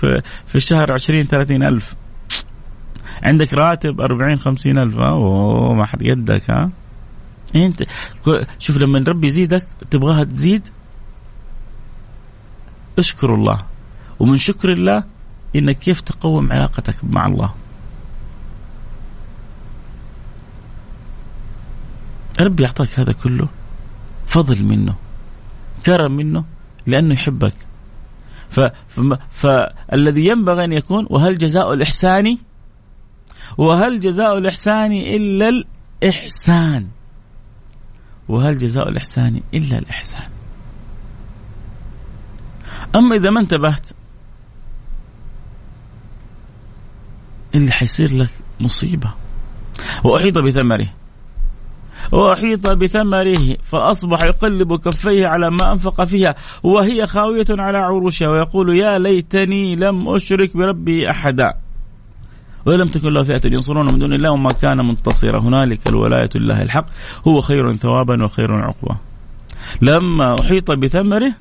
في 0.46 0.56
الشهر 0.56 0.94
20 0.94 1.24
30 1.24 1.64
ألف. 1.64 1.96
عندك 3.24 3.54
راتب 3.54 4.02
40 4.02 4.38
50 4.38 4.78
ألف 4.78 4.98
أوه 4.98 5.74
ما 5.74 5.86
حد 5.86 6.04
قدك 6.04 6.50
ها؟ 6.50 6.70
أنت 7.56 7.84
شوف 8.60 8.78
لما 8.78 9.04
ربي 9.08 9.28
يزيدك 9.28 9.64
تبغاها 9.92 10.24
تزيد؟ 10.24 10.68
اشكر 13.00 13.36
الله. 13.36 13.66
ومن 14.20 14.38
شكر 14.38 14.72
الله 14.72 15.04
إنك 15.56 15.80
كيف 15.80 16.02
تقوم 16.02 16.52
علاقتك 16.52 16.96
مع 17.04 17.26
الله. 17.26 17.54
ربي 22.40 22.64
يعطاك 22.64 23.00
هذا 23.00 23.12
كله 23.12 23.48
فضل 24.28 24.66
منه 24.66 24.96
كرم 25.86 26.12
منه 26.12 26.46
لأنه 26.86 27.14
يحبك. 27.14 27.54
ف... 28.50 28.60
فالذي 29.32 30.28
ينبغي 30.28 30.66
أن 30.66 30.74
يكون 30.74 31.08
وهل 31.10 31.38
جزاء 31.38 31.74
الإحسان؟ 31.74 32.38
وهل 33.58 34.00
جزاء 34.00 34.38
الإحسان 34.38 34.92
إلا 34.92 35.50
الإحسان؟ 36.04 36.88
وهل 38.28 38.58
جزاء 38.58 38.90
الإحسان 38.90 39.42
إلا 39.54 39.78
الإحسان؟ 39.78 40.30
أما 42.96 43.16
إذا 43.16 43.30
ما 43.30 43.40
انتبهت 43.40 43.90
اللي 47.56 47.72
حيصير 47.72 48.18
لك 48.18 48.30
مصيبة. 48.60 49.14
وأحيط 50.04 50.38
بثمره. 50.38 50.90
وأحيط 52.12 52.70
بثمره 52.70 53.58
فأصبح 53.64 54.24
يقلب 54.24 54.76
كفيه 54.76 55.28
على 55.28 55.52
ما 55.52 55.72
أنفق 55.72 56.04
فيها 56.04 56.36
وهي 56.64 57.08
خاوية 57.08 57.46
على 57.50 57.78
عروشها 57.78 58.30
ويقول 58.30 58.78
يا 58.78 59.00
ليتني 59.00 59.76
لم 59.76 60.10
أشرك 60.10 60.58
بربي 60.58 61.10
أحدا. 61.10 61.54
ولم 62.66 62.88
تكن 62.88 63.14
له 63.14 63.24
فئة 63.24 63.54
ينصرون 63.54 63.94
من 63.94 64.00
دون 64.00 64.14
الله 64.14 64.32
وما 64.32 64.50
كان 64.62 64.78
منتصرا. 64.78 65.40
هنالك 65.40 65.88
الولاية 65.88 66.30
لله 66.36 66.62
الحق. 66.62 66.86
هو 67.28 67.42
خير 67.42 67.76
ثوابا 67.76 68.24
وخير 68.24 68.52
عقبا 68.54 68.96
لما 69.82 70.36
أحيط 70.42 70.72
بثمره 70.72 71.34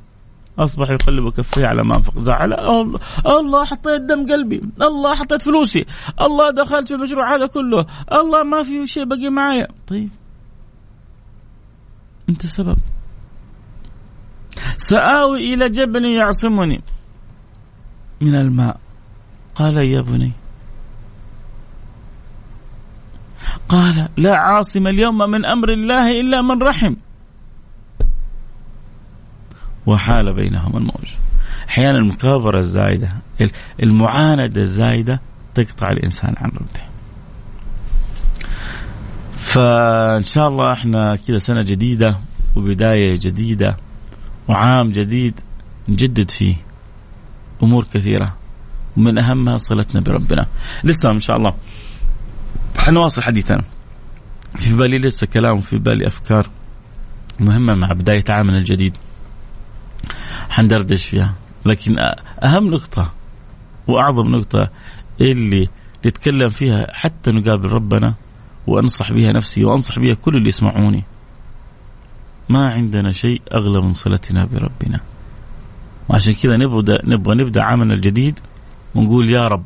أصبح 0.59 0.91
يقلب 0.91 1.29
كفيه 1.29 1.67
على 1.67 1.85
ما 1.85 1.97
أنفق. 1.97 2.19
زعل. 2.19 2.53
الله, 3.27 3.65
حطيت 3.65 4.03
دم 4.03 4.33
قلبي. 4.33 4.63
الله 4.83 5.15
حطيت 5.15 5.43
فلوسي. 5.43 5.87
الله 6.21 6.51
دخلت 6.51 6.89
في 6.89 6.95
المشروع 6.95 7.35
هذا 7.35 7.47
كله. 7.47 7.87
الله 8.13 8.43
ما 8.43 8.63
في 8.63 8.87
شيء 8.87 9.05
بقي 9.05 9.29
معايا. 9.31 9.69
طيب. 9.87 10.11
أنت 12.29 12.47
سبب. 12.47 12.77
سآوي 14.77 15.55
إلى 15.55 15.69
جبل 15.69 16.05
يعصمني. 16.05 16.83
من 18.21 18.35
الماء. 18.35 18.81
قال 19.55 19.77
يا 19.77 20.01
بني. 20.01 20.33
قال 23.69 24.09
لا 24.17 24.37
عاصم 24.37 24.87
اليوم 24.87 25.19
من 25.19 25.45
أمر 25.45 25.73
الله 25.73 26.21
إلا 26.21 26.43
من 26.43 26.63
رحم. 26.63 26.95
وحال 29.87 30.35
بينهما 30.35 30.79
الموج. 30.79 31.15
أحيانا 31.69 31.99
المكابرة 31.99 32.59
الزايدة 32.59 33.13
المعاندة 33.83 34.63
الزايدة 34.63 35.21
تقطع 35.55 35.91
الإنسان 35.91 36.35
عن 36.37 36.51
ربه. 36.51 36.94
فإن 39.55 40.23
شاء 40.23 40.49
الله 40.49 40.73
إحنا 40.73 41.17
كذا 41.17 41.39
سنة 41.39 41.63
جديدة 41.63 42.19
وبداية 42.57 43.15
جديدة 43.21 43.77
وعام 44.49 44.91
جديد 44.91 45.41
نجدد 45.89 46.31
فيه 46.31 46.57
أمور 47.63 47.87
كثيرة 47.95 48.37
ومن 48.97 49.19
أهمها 49.19 49.57
صلتنا 49.57 50.01
بربنا. 50.01 50.47
لسه 50.85 51.11
إن 51.11 51.21
شاء 51.21 51.37
الله 51.37 51.55
حنواصل 52.79 53.23
حديثنا 53.23 53.65
في 54.59 54.75
بالي 54.75 54.99
لسه 54.99 55.27
كلام 55.27 55.59
وفي 55.59 55.79
بالي 55.79 56.07
أفكار 56.07 56.47
مهمة 57.41 57.75
مع 57.75 57.93
بداية 57.93 58.25
عامنا 58.29 58.59
الجديد. 58.59 58.97
حندردش 60.51 61.07
فيها. 61.07 61.35
لكن 61.67 61.97
أهم 62.45 62.71
نقطة 62.71 63.13
وأعظم 63.87 64.27
نقطة 64.27 64.71
اللي 65.21 65.69
نتكلم 66.07 66.49
فيها 66.49 66.87
حتى 66.93 67.33
نقابل 67.33 67.69
ربنا 67.69 68.15
وأنصح 68.67 69.13
بها 69.13 69.33
نفسي 69.33 69.65
وأنصح 69.65 69.99
بها 69.99 70.15
كل 70.15 70.37
اللي 70.37 70.49
يسمعوني. 70.49 71.05
ما 72.49 72.73
عندنا 72.73 73.13
شيء 73.13 73.43
أغلى 73.55 73.83
من 73.83 73.93
صلتنا 73.93 74.45
بربنا. 74.45 75.01
وعشان 76.09 76.35
كذا 76.35 76.57
نبدا 76.57 77.01
نبغى 77.05 77.35
نبدأ 77.35 77.63
عامنا 77.63 77.95
الجديد 77.95 78.39
ونقول 78.95 79.31
يا 79.31 79.49
رب 79.49 79.65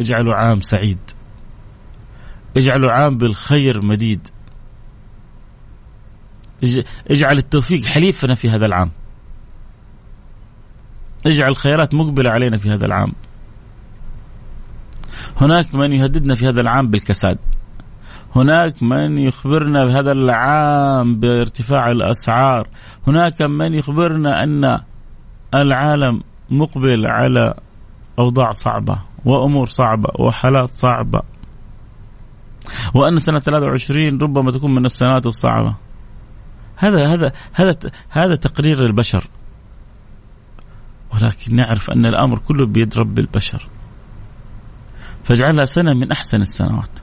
اجعله 0.00 0.34
عام 0.34 0.60
سعيد. 0.60 0.98
اجعله 2.56 2.92
عام 2.92 3.18
بالخير 3.18 3.84
مديد. 3.84 4.28
اجعل 7.10 7.38
التوفيق 7.38 7.84
حليفنا 7.84 8.34
في 8.34 8.50
هذا 8.50 8.66
العام. 8.66 8.90
اجعل 11.26 11.50
الخيرات 11.50 11.94
مقبلة 11.94 12.30
علينا 12.30 12.56
في 12.56 12.70
هذا 12.70 12.86
العام. 12.86 13.12
هناك 15.36 15.74
من 15.74 15.92
يهددنا 15.92 16.34
في 16.34 16.48
هذا 16.48 16.60
العام 16.60 16.90
بالكساد. 16.90 17.38
هناك 18.36 18.82
من 18.82 19.18
يخبرنا 19.18 19.84
بهذا 19.84 20.12
العام 20.12 21.20
بارتفاع 21.20 21.90
الأسعار. 21.90 22.68
هناك 23.06 23.42
من 23.42 23.74
يخبرنا 23.74 24.42
أن 24.42 24.80
العالم 25.54 26.22
مقبل 26.50 27.06
على 27.06 27.54
أوضاع 28.18 28.52
صعبة 28.52 28.98
وأمور 29.24 29.66
صعبة 29.66 30.08
وحالات 30.18 30.68
صعبة. 30.68 31.22
وأن 32.94 33.16
سنة 33.16 33.38
23 33.38 34.18
ربما 34.22 34.50
تكون 34.50 34.74
من 34.74 34.84
السنوات 34.84 35.26
ولكن 41.14 41.56
نعرف 41.56 41.90
أن 41.90 42.06
الأمر 42.06 42.38
كله 42.38 42.66
بيد 42.66 42.98
رب 42.98 43.18
البشر. 43.18 43.68
فاجعلها 45.26 45.64
سنة 45.64 45.94
من 45.94 46.12
أحسن 46.12 46.40
السنوات. 46.40 46.98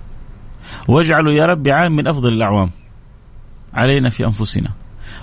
واجعله 0.88 1.32
يا 1.32 1.46
رب 1.46 1.68
عام 1.68 1.96
من 1.96 2.08
أفضل 2.08 2.34
الأعوام. 2.34 2.70
علينا 3.74 4.10
في 4.10 4.26
أنفسنا 4.26 4.70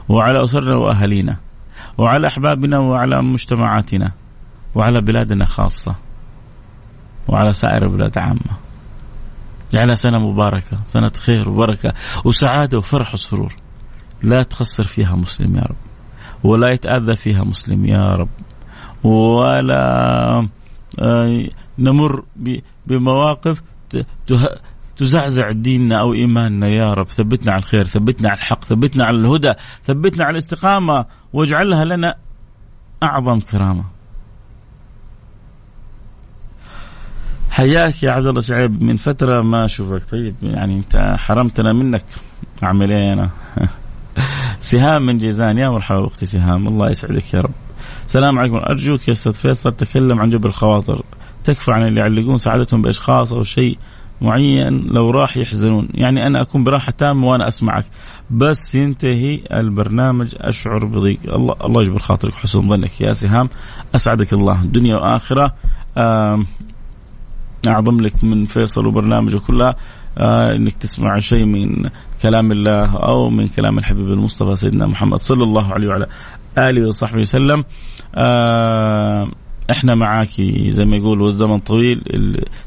وعلى 0.08 0.44
أسرنا 0.44 0.76
وأهالينا 0.76 1.36
وعلى 1.98 2.26
أحبابنا 2.26 2.78
وعلى 2.78 3.22
مجتمعاتنا 3.22 4.12
وعلى 4.74 5.00
بلادنا 5.00 5.44
خاصة 5.44 5.94
وعلى 7.28 7.52
سائر 7.52 7.82
البلاد 7.82 8.18
عامة. 8.18 8.58
جعلها 9.72 9.94
سنة 9.94 10.18
مباركة 10.18 10.78
سنة 10.86 11.12
خير 11.26 11.48
وبركة 11.48 11.92
وسعادة 12.24 12.78
وفرح 12.78 13.14
وسرور. 13.14 13.54
لا 14.22 14.42
تخسر 14.42 14.84
فيها 14.84 15.16
مسلم 15.16 15.56
يا 15.56 15.62
رب 15.62 15.76
ولا 16.44 16.72
يتأذى 16.72 17.16
فيها 17.16 17.44
مسلم 17.44 17.86
يا 17.86 18.12
رب 18.12 18.28
ولا 19.04 20.48
آه، 20.98 21.48
نمر 21.80 22.24
بمواقف 22.86 23.62
تزعزع 24.96 25.50
ديننا 25.50 26.00
أو 26.00 26.14
إيماننا. 26.14 26.68
يا 26.68 26.94
رب 26.94 27.06
ثبتنا 27.06 27.52
على 27.52 27.58
الخير 27.58 27.86
ثبتنا 27.86 28.28
على 28.28 28.38
الحق 28.38 28.64
ثبتنا 28.64 29.04
على 29.04 29.16
الهدى 29.16 29.52
ثبتنا 29.82 30.24
على 30.24 30.32
الاستقامة 30.32 31.06
واجعلها 31.32 31.84
لنا 31.84 32.14
أعظم 33.02 33.40
كرامة. 33.40 33.84
حياك 37.50 38.02
يا 38.02 38.10
عبد 38.10 38.26
الله 38.26 38.40
شعيب 38.40 38.82
من 38.82 38.96
فترة 38.96 39.42
ما 39.42 39.64
أشوفك. 39.64 40.10
طيب 40.10 40.34
يعني 40.42 40.76
أنت 40.76 41.14
حرمتنا 41.18 41.72
منك. 41.72 42.04
أعمل 42.62 42.92
إيه 42.92 43.12
أنا؟ 43.12 43.30
سهام 44.58 45.06
من 45.06 45.16
جيزان. 45.16 45.58
يا 45.58 45.68
مرحبا 45.68 46.06
أختي 46.06 46.26
سهام. 46.26 46.68
الله 46.68 46.90
يسعدك 46.90 47.34
يا 47.34 47.40
رب. 47.40 47.54
السلام 48.06 48.38
عليكم. 48.38 48.56
أرجوك 48.56 49.08
يا 49.08 49.12
أستاذ 49.12 49.32
فيصل 49.32 49.72
تكلم 49.72 50.20
عن 50.20 50.30
جبر 50.30 50.48
الخواطر. 50.48 51.04
تكفى 51.52 51.72
عن 51.72 51.86
اللي 51.86 52.00
يعلقون 52.00 52.38
سعادتهم 52.38 52.82
بأشخاص 52.82 53.32
أو 53.32 53.42
شيء 53.42 53.78
معين 54.20 54.86
لو 54.86 55.10
راح 55.10 55.36
يحزنون. 55.36 55.88
يعني 55.94 56.26
أنا 56.26 56.40
أكون 56.40 56.64
براحة 56.64 56.92
تامة 56.92 57.26
وأنا 57.26 57.48
أسمعك. 57.48 57.84
بس 58.30 58.74
ينتهي 58.74 59.40
البرنامج. 59.52 60.34
أشعر 60.36 60.86
بضيق. 60.86 61.18
الله, 61.24 61.54
الله 61.64 61.80
يجبر 61.82 61.98
خاطرك 61.98 62.34
حسن 62.34 62.68
ظنك 62.68 63.00
يا 63.00 63.12
سهام. 63.12 63.48
أسعدك 63.94 64.32
الله. 64.32 64.64
دنيا 64.64 64.96
وآخرة. 64.96 65.54
أعظم 67.68 68.00
لك 68.00 68.24
من 68.24 68.44
فيصل 68.44 68.86
وبرنامجه 68.86 69.38
كلها 69.38 69.74
آه 70.18 70.56
إنك 70.56 70.72
تسمع 70.72 71.18
شيء 71.18 71.44
من 71.44 71.90
كلام 72.22 72.52
الله 72.52 72.96
أو 72.96 73.30
من 73.30 73.48
كلام 73.48 73.78
الحبيب 73.78 74.10
المصطفى 74.10 74.56
سيدنا 74.56 74.86
محمد 74.86 75.18
صلى 75.18 75.44
الله 75.44 75.72
عليه 75.72 75.88
وعلى 75.88 76.06
آله 76.58 76.88
وصحبه 76.88 77.20
وسلم. 77.20 77.64
آه 78.14 79.28
إحنا 79.70 79.94
معاك 79.94 80.40
زي 80.68 80.84
ما 80.84 80.96
يقول 80.96 81.20
والزمن 81.20 81.58
طويل. 81.58 82.02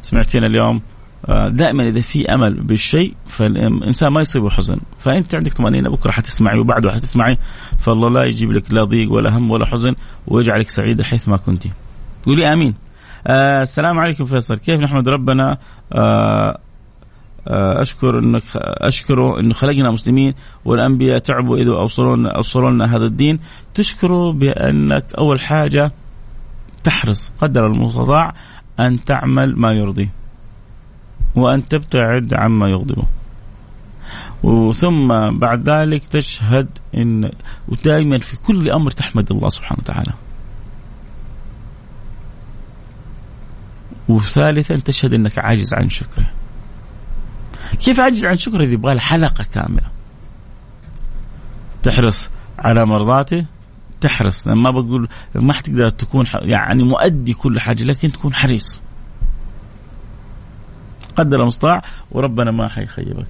سمعتينا 0.01 0.47
اليوم 0.47 0.81
آه، 1.29 1.49
دائما 1.49 1.83
إذا 1.83 2.01
في 2.01 2.33
أمل 2.33 2.63
بالشيء 2.63 3.13
فالإنسان 3.25 4.13
ما 4.13 4.21
يصيبه 4.21 4.49
حزن 4.49 4.77
فأنت 4.99 5.35
عندك 5.35 5.53
طمأنينة 5.53 5.89
بكرة 5.89 6.11
حتسمعي 6.11 6.59
وبعده 6.59 6.91
حتسمعي 6.91 7.37
فالله 7.79 8.09
لا 8.09 8.23
يجيب 8.23 8.51
لك 8.51 8.73
لا 8.73 8.83
ضيق 8.83 9.11
ولا 9.11 9.37
هم 9.37 9.51
ولا 9.51 9.65
حزن 9.65 9.95
ويجعلك 10.27 10.69
سعيدة 10.69 11.03
حيث 11.03 11.29
ما 11.29 11.37
كنت 11.37 11.63
قولي 12.25 12.53
آمين. 12.53 12.73
آه 13.27 13.61
السلام 13.61 13.99
عليكم 13.99 14.25
فيصل. 14.25 14.57
كيف 14.57 14.79
نحمد 14.79 15.09
ربنا؟ 15.09 15.57
آه 15.93 16.57
آه 17.47 17.81
أشكر 17.81 18.19
انك 18.19 18.43
اشكره 18.57 19.39
انه 19.39 19.53
خلقنا 19.53 19.91
مسلمين 19.91 20.33
والأنبياء 20.65 21.17
تعبوا 21.19 21.57
اذا 21.57 21.71
اوصلوا 21.71 22.15
لنا 22.15 22.29
اوصلوا 22.29 22.71
لنا 22.71 22.95
هذا 22.95 23.05
الدين. 23.05 23.39
تشكره 23.73 24.31
بأنك 24.31 25.05
أول 25.17 25.39
حاجة 25.39 25.91
تحرص 26.83 27.31
قدر 27.41 27.67
المستطاع 27.67 28.33
أن 28.79 29.03
تعمل 29.03 29.59
ما 29.59 29.71
يرضيه 29.71 30.09
وأن 31.35 31.67
تبتعد 31.67 32.33
عما 32.33 32.69
يغضبه 32.69 33.03
وثم 34.43 35.07
بعد 35.39 35.69
ذلك 35.69 36.07
تشهد 36.07 36.67
إن 36.95 37.31
ودائما 37.67 38.17
في 38.17 38.37
كل 38.37 38.69
أمر 38.69 38.91
تحمد 38.91 39.31
الله 39.31 39.49
سبحانه 39.49 39.79
وتعالى. 39.79 40.13
وثالثا 44.09 44.77
تشهد 44.77 45.13
إنك 45.13 45.39
عاجز 45.39 45.73
عن 45.73 45.89
شكره. 45.89 46.31
كيف 47.79 47.99
عاجز 47.99 48.25
عن 48.25 48.37
شكره؟ 48.37 48.65
يبغى 48.65 48.99
حلقة 48.99 49.45
كاملة. 49.53 49.87
تحرص 51.83 52.29
على 52.59 52.85
مرضاته 52.85 53.45
تحرص. 54.03 54.47
ما 54.47 54.71
بقول 54.71 55.07
ما 55.35 55.53
حتقدر 55.53 55.89
تكون 55.89 56.25
يعني 56.33 56.83
مؤدي 56.83 57.33
كل 57.33 57.59
حاجة 57.59 57.83
لكن 57.83 58.11
تكون 58.11 58.35
حريص. 58.35 58.81
قدر 61.15 61.41
المستطاع 61.41 61.81
وربنا 62.11 62.51
ما 62.51 62.67
حيخيبك. 62.67 63.27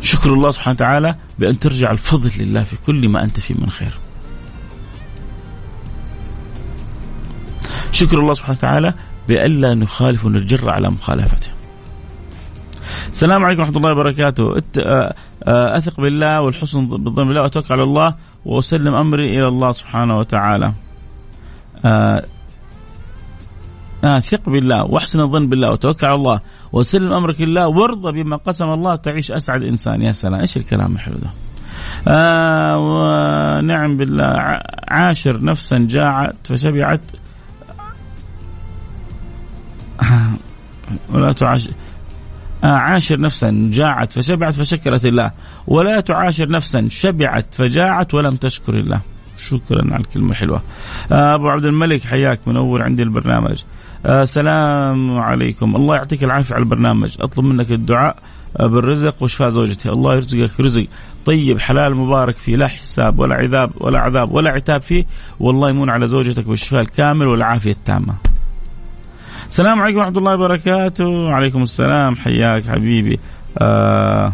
شكر 0.00 0.32
الله 0.32 0.50
سبحانه 0.50 0.74
وتعالى 0.74 1.16
بأن 1.38 1.58
ترجع 1.58 1.90
الفضل 1.90 2.30
لله 2.38 2.64
في 2.64 2.76
كل 2.86 3.08
ما 3.08 3.24
أنت 3.24 3.40
فيه 3.40 3.54
من 3.54 3.70
خير. 3.70 3.98
شكر 7.92 8.18
الله 8.18 8.34
سبحانه 8.34 8.58
وتعالى 8.58 8.94
بألا 9.28 9.74
نخالف 9.74 10.24
ونجر 10.24 10.70
على 10.70 10.90
مخالفته. 10.90 11.51
السلام 13.22 13.44
عليكم 13.44 13.62
ورحمة 13.62 13.76
الله 13.76 13.90
وبركاته. 13.92 14.62
أثق 15.46 16.00
بالله 16.00 16.40
والحسن 16.40 16.86
بالظن 16.86 17.28
بالله 17.28 17.42
وأتوكل 17.42 17.74
على 17.74 17.82
الله 17.82 18.14
وأسلم 18.44 18.94
أمري 18.94 19.38
إلى 19.38 19.48
الله 19.48 19.70
سبحانه 19.70 20.18
وتعالى. 20.18 20.72
آه 21.84 22.24
ثق 24.20 24.48
بالله 24.48 24.84
وأحسن 24.84 25.20
الظن 25.20 25.46
بالله 25.46 25.70
وتوكل 25.70 26.06
على 26.06 26.14
الله 26.14 26.40
وسلم 26.72 27.12
أمرك 27.12 27.40
لله 27.40 27.68
وارضى 27.68 28.22
بما 28.22 28.36
قسم 28.36 28.64
الله 28.64 28.96
تعيش 28.96 29.32
أسعد 29.32 29.62
إنسان. 29.62 30.02
يا 30.02 30.12
سلام. 30.12 30.40
إيش 30.40 30.56
الكلام 30.56 30.92
الحلو 30.94 31.14
ده؟ 31.14 31.30
آه 32.08 32.78
ونعم 32.78 33.96
بالله. 33.96 34.60
عاشر 34.88 35.44
نفسا 35.44 35.78
جاعت 35.78 36.36
فشبعت. 36.44 37.00
ولا 41.12 41.32
تعاشر 41.32 41.70
عاشر 42.68 43.20
نفسا 43.20 43.68
جاعت 43.72 44.12
فشبعت 44.12 44.54
فشكرت 44.54 45.04
الله. 45.04 45.30
ولا 45.66 46.00
تعاشر 46.00 46.48
نفسا 46.48 46.88
شبعت 46.88 47.54
فجاعت 47.54 48.14
ولم 48.14 48.36
تشكر 48.36 48.74
الله. 48.74 49.00
شكرا 49.36 49.94
على 49.94 50.00
الكلمة 50.00 50.30
الحلوة. 50.30 50.62
آه 51.12 51.34
أبو 51.34 51.48
عبد 51.48 51.64
الملك 51.64 52.04
حياك 52.04 52.48
منور 52.48 52.82
عندي 52.82 53.02
البرنامج. 53.02 53.62
السلام 54.06 55.10
آه 55.10 55.20
عليكم. 55.20 55.76
الله 55.76 55.96
يعطيك 55.96 56.24
العافية 56.24 56.54
على 56.54 56.64
البرنامج. 56.64 57.16
أطلب 57.20 57.44
منك 57.44 57.72
الدعاء 57.72 58.16
آه 58.60 58.66
بالرزق 58.66 59.22
وشفاء 59.22 59.48
زوجتي. 59.48 59.88
الله 59.88 60.14
يرزقك 60.14 60.60
رزق 60.60 60.86
طيب 61.26 61.58
حلال 61.58 61.96
مبارك 61.96 62.34
فيه. 62.34 62.56
لا 62.56 62.68
حساب 62.68 63.18
ولا 63.18 63.34
عذاب 63.34 63.70
ولا 63.80 63.98
عذاب 63.98 64.32
ولا 64.32 64.50
عتاب 64.50 64.80
فيه. 64.80 65.04
والله 65.40 65.70
يمون 65.70 65.90
على 65.90 66.06
زوجتك 66.06 66.48
بالشفاء 66.48 66.80
الكامل 66.80 67.26
والعافية 67.26 67.70
التامة. 67.70 68.14
السلام 69.52 69.80
عليكم 69.80 69.98
ورحمة 69.98 70.18
الله 70.18 70.34
وبركاته. 70.34 71.04
وعليكم 71.04 71.62
السلام. 71.62 72.16
حياك 72.16 72.66
حبيبي. 72.66 73.20
آه 73.58 74.32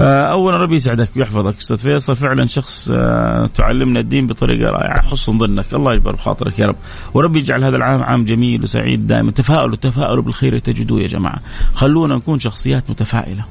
آه، 0.00 0.24
اولا 0.24 0.56
ربي 0.56 0.74
يسعدك 0.74 1.08
ويحفظك. 1.16 1.56
أستاذ 1.56 1.76
فيصل 1.76 2.16
فعلا 2.16 2.46
شخص 2.46 2.90
آه، 2.94 3.46
تعلمنا 3.54 4.00
الدين 4.00 4.26
بطريقة 4.26 4.72
رائعة. 4.72 5.02
حسن 5.02 5.38
ظنك. 5.38 5.74
الله 5.74 5.92
يجبر 5.92 6.14
بخاطرك 6.14 6.58
يا 6.58 6.66
رب. 6.66 6.76
وربي 7.14 7.38
يجعل 7.38 7.64
هذا 7.64 7.76
العام 7.76 8.02
عام 8.02 8.24
جميل 8.24 8.62
وسعيد 8.62 9.06
دائما. 9.06 9.30
تفاؤلوا 9.30 9.76
تفاؤلوا 9.76 10.22
بالخير 10.22 10.58
تجدوه 10.58 11.00
يا 11.00 11.06
جماعة. 11.06 11.38
خلونا 11.74 12.16
نكون 12.16 12.38
شخصيات 12.38 12.90
متفائلة. 12.90 13.44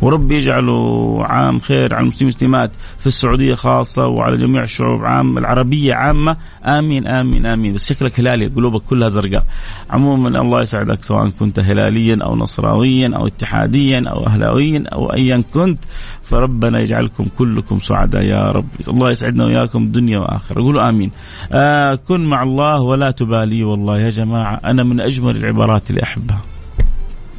ورب 0.00 0.32
يجعله 0.32 1.16
عام 1.24 1.58
خير 1.58 1.94
على 1.94 2.02
المسلمين 2.02 2.22
والمسلمات 2.22 2.70
في 2.98 3.06
السعودية 3.06 3.54
خاصة 3.54 4.06
وعلى 4.06 4.36
جميع 4.36 4.62
الشعوب 4.62 5.04
عام 5.04 5.38
العربية 5.38 5.94
عامة. 5.94 6.36
آمين 6.64 7.06
آمين 7.06 7.46
آمين. 7.46 7.72
بس 7.72 7.92
شكلك 7.92 8.20
هلالي 8.20 8.46
قلوبك 8.46 8.82
كلها 8.82 9.08
زرقاء. 9.08 9.44
عموما 9.90 10.40
الله 10.40 10.62
يسعدك 10.62 11.04
سواء 11.04 11.28
كنت 11.28 11.58
هلاليا 11.58 12.18
أو 12.22 12.36
نصراويا 12.36 13.16
أو 13.16 13.26
اتحاديا 13.26 14.04
أو 14.08 14.26
اهلاويا 14.26 14.84
أو 14.92 15.12
ايا 15.12 15.44
كنت 15.54 15.78
فربنا 16.22 16.80
يجعلكم 16.80 17.24
كلكم 17.38 17.78
سعداء 17.78 18.22
يا 18.22 18.50
رب. 18.50 18.68
الله 18.88 19.10
يسعدنا 19.10 19.44
وياكم 19.44 19.86
دنيا 19.86 20.18
وآخرة. 20.18 20.62
قولوا 20.62 20.88
آمين. 20.88 21.10
آه 21.52 21.94
كن 21.94 22.24
مع 22.24 22.42
الله 22.42 22.80
ولا 22.80 23.10
تبالي 23.10 23.64
والله 23.64 24.00
يا 24.00 24.08
جماعة. 24.08 24.60
أنا 24.64 24.84
من 24.84 25.00
أجمل 25.00 25.36
العبارات 25.36 25.90
اللي 25.90 26.02
أحبها. 26.02 26.40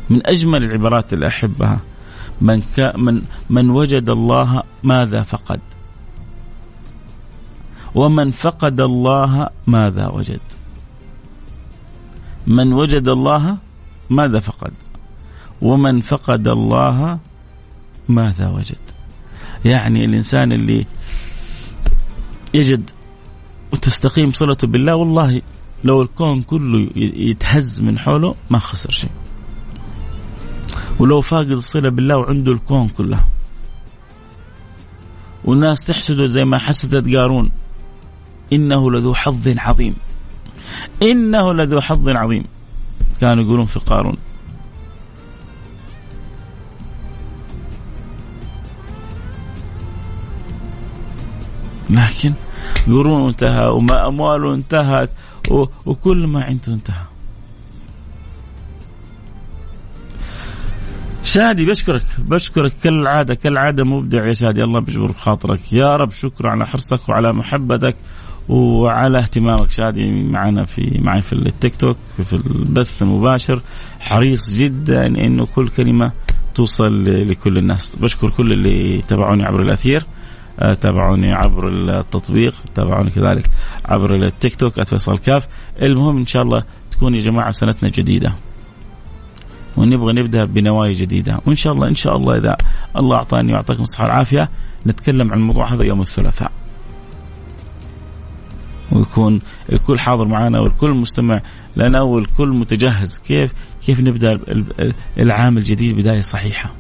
من 0.10 0.28
أجمل 0.28 0.64
العبارات 0.64 1.14
اللي 1.14 1.28
أحبها. 1.28 1.80
من 2.42 2.64
من 2.98 3.22
من 3.50 3.70
وجد 3.70 4.10
الله 4.10 4.64
ماذا 4.84 5.22
فقد. 5.22 5.60
ومن 7.96 8.32
فقد 8.32 8.82
الله 8.82 9.50
ماذا 9.68 10.08
وجد. 10.08 10.40
من 12.48 12.74
وجد 12.74 13.08
الله 13.08 13.58
ماذا 14.10 14.40
فقد. 14.40 14.74
ومن 15.62 16.02
فقد 16.02 16.48
الله 16.48 17.20
ماذا 18.10 18.50
وجد. 18.50 18.84
يعني 19.66 20.06
الإنسان 20.06 20.52
اللي 20.52 20.86
يجد 22.54 22.90
وتستقيم 23.74 24.32
صلته 24.32 24.68
بالله 24.68 24.96
والله 24.96 25.42
لو 25.84 26.02
الكون 26.02 26.42
كله 26.42 26.90
يتهز 26.96 27.82
من 27.82 28.00
حوله 28.00 28.36
ما 28.50 28.60
خسر 28.60 28.92
شيء. 28.92 29.12
ولو 31.00 31.22
فاقد 31.22 31.52
الصلة 31.52 31.90
بالله 31.90 32.18
وعنده 32.18 32.52
الكون 32.52 32.88
كله. 32.88 33.20
والناس 35.46 35.86
تحسده 35.86 36.26
زي 36.26 36.44
ما 36.44 36.58
حسدت 36.60 37.16
قارون. 37.16 37.52
إنه 38.54 38.92
لذو 38.92 39.14
حظ 39.14 39.48
عظيم. 39.58 39.96
إنه 41.02 41.54
لذو 41.54 41.82
حظ 41.82 42.10
عظيم. 42.10 42.44
كانوا 43.22 43.44
يقولون 43.44 43.66
في 43.66 43.80
قارون. 43.80 44.18
لكن 51.90 52.34
قرون 52.88 53.28
انتهى 53.28 53.68
وما 53.68 54.08
أمواله 54.08 54.54
انتهت 54.54 55.12
وكل 55.86 56.28
ما 56.28 56.44
عنده 56.44 56.74
انتهى. 56.74 57.17
شادي 61.38 61.66
بشكرك 61.66 62.04
بشكرك 62.18 62.74
كالعادة 62.84 63.34
كالعادة 63.34 63.84
مبدع 63.84 64.28
يا 64.28 64.34
شادي 64.34 64.64
الله 64.64 64.80
بيجبر 64.80 65.12
بخاطرك. 65.12 65.74
يا 65.74 65.96
رب 65.96 66.12
شكرا 66.12 66.50
على 66.50 66.66
حرصك 66.66 67.10
وعلى 67.10 67.34
محبتك 67.34 67.96
وعلى 68.50 69.20
اهتمامك 69.20 69.72
شادي 69.72 70.12
معنا 70.24 70.66
في 70.66 71.00
معي 71.04 71.22
في 71.22 71.34
التيك 71.34 71.76
توك 71.76 71.98
في 72.24 72.34
البث 72.34 73.02
المباشر. 73.02 73.62
حريص 74.00 74.54
جدا 74.54 75.06
إنه 75.06 75.46
كل 75.46 75.70
كلمة 75.70 76.12
توصل 76.56 77.06
لكل 77.06 77.58
الناس. 77.58 77.96
بشكر 77.96 78.30
كل 78.30 78.54
اللي 78.54 79.02
تابعوني 79.02 79.44
عبر 79.46 79.62
الأثير 79.62 80.04
آه، 80.60 80.74
تابعوني 80.74 81.34
عبر 81.34 81.70
التطبيق 81.70 82.54
تابعوني 82.76 83.10
كذلك 83.10 83.46
عبر 83.86 84.16
التيك 84.16 84.56
توك 84.56 84.82
@فيصل 84.82 85.18
كاف. 85.18 85.48
المهم 85.82 86.18
إن 86.18 86.26
شاء 86.26 86.44
الله 86.44 86.64
تكون 86.92 87.16
يا 87.16 87.20
جماعة 87.20 87.52
سنتنا 87.52 87.90
جديدة. 87.90 88.34
ونبغى 89.78 90.14
نبدأ 90.14 90.46
بنوايا 90.46 90.94
جديدة. 90.94 91.40
وإن 91.46 91.56
شاء 91.56 91.74
الله 91.74 91.88
إن 91.88 91.96
شاء 91.96 92.18
الله 92.18 92.38
إذا 92.38 92.58
الله 92.96 93.16
أعطاني 93.16 93.54
واعطاكم 93.54 93.84
الصحة 93.84 94.04
والعافية 94.04 94.50
نتكلم 94.88 95.32
عن 95.32 95.40
الموضوع 95.40 95.74
هذا 95.74 95.84
يوم 95.84 96.02
الثلاثاء. 96.02 96.52
ويكون 98.92 99.42
الكل 99.72 100.00
حاضر 100.00 100.28
معنا 100.28 100.60
والكل 100.60 100.92
مستمع 100.92 101.42
لنا 101.76 102.02
والكل 102.02 102.48
متجهز. 102.48 103.20
كيف 103.20 103.54
كيف 103.86 104.00
نبدأ 104.00 104.40
العام 105.18 105.58
الجديد 105.58 105.96
بداية 105.96 106.22
صحيحة؟ 106.22 106.72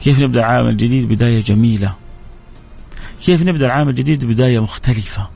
كيف 0.00 0.18
نبدأ 0.18 0.40
العام 0.40 0.66
الجديد 0.66 1.08
بداية 1.08 1.40
جميلة؟ 1.40 1.94
كيف 3.24 3.42
نبدأ 3.42 3.66
العام 3.66 3.88
الجديد 3.88 4.24
بداية 4.24 4.60
مختلفة؟ 4.60 5.28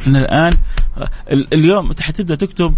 إحنا 0.00 0.18
الآن 0.18 0.52
اليوم 1.52 1.90
حتبدا 2.00 2.34
تكتب 2.34 2.74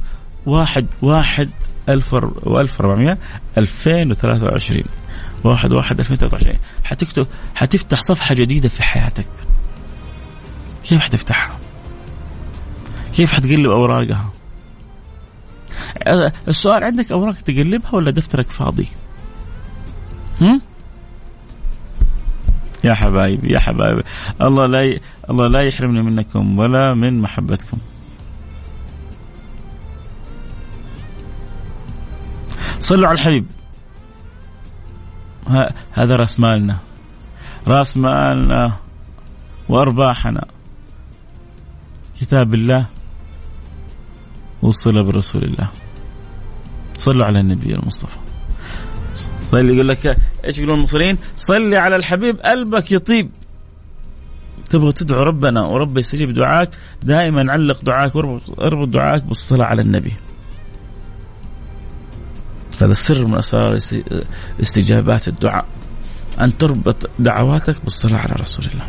واحد 0.47 0.87
واحد 1.03 1.51
ألف 1.89 2.15
وألف 2.43 2.81
ربعمية 2.81 3.19
ألفين 3.59 4.11
وثلاثة 4.11 4.47
وعشرين. 4.47 4.85
واحد 5.45 5.73
واحد 5.73 5.99
ألفين 5.99 6.17
وثلاثة 6.17 6.37
وعشرين. 6.37 6.59
حتكتب 6.85 7.27
حتفتح 7.55 8.01
صفحة 8.01 8.35
جديدة 8.35 8.69
في 8.69 8.83
حياتك. 8.83 9.27
كيف 10.85 11.01
حتفتحها؟ 11.01 11.59
كيف 13.17 13.33
حتقلب 13.33 13.71
أوراقها؟ 13.71 14.33
السؤال 16.49 16.85
عندك 16.85 17.13
أوراق 17.13 17.35
تقلبها 17.35 17.95
ولا 17.95 18.11
دفترك 18.11 18.47
فاضي؟ 18.47 18.89
هم؟ 20.41 20.61
يا 22.85 22.95
حبايبي 22.95 23.53
يا 23.53 23.59
حبايبي. 23.59 24.03
الله 24.41 24.67
لا 24.67 24.83
ي... 24.83 25.01
الله 25.31 25.47
لا 25.47 25.63
يحرمني 25.63 26.03
منكم 26.03 26.59
ولا 26.59 26.95
من 26.95 27.21
محبتكم. 27.21 27.79
صلوا 32.81 33.09
على 33.09 33.15
الحبيب. 33.15 33.47
هذا 35.93 36.17
راس 36.17 36.41
مالنا. 36.41 36.79
راس 37.69 37.97
مالنا 37.97 38.77
وأرباحنا. 39.69 40.45
كتاب 42.21 42.55
الله 42.55 42.87
والصله 44.63 45.03
برسول 45.03 45.45
الله. 45.45 45.71
صلوا 46.97 47.27
على 47.27 47.41
النبي 47.41 47.75
المصطفى. 47.75 48.19
صلي 49.51 49.75
يقول 49.75 49.89
لك 49.89 50.17
إيش 50.45 50.59
يقولون 50.59 50.79
المصريين؟ 50.79 51.19
صلي 51.37 51.77
على 51.77 51.97
الحبيب 51.97 52.41
قلبك 52.41 52.93
يطيب. 52.93 53.31
تبغى 54.71 54.93
تدعو 54.93 55.23
ربنا 55.23 55.61
ورب 55.61 55.99
يستجيب 55.99 56.33
دعاك 56.33 56.71
دائما 57.03 57.53
علق 57.53 57.85
دعاك 57.85 58.17
واربط 58.17 58.89
دعاك 58.89 59.25
بالصلاة 59.25 59.67
على 59.67 59.83
النبي. 59.83 60.13
هذا 62.83 62.93
سر 62.93 63.27
من 63.27 63.39
أسرار 63.39 63.77
استجابات 64.61 65.29
الدعاء. 65.29 65.67
أن 66.41 66.59
تربط 66.59 67.11
دعواتك 67.19 67.85
بالصلاة 67.85 68.19
على 68.19 68.35
رسول 68.41 68.67
الله. 68.75 68.85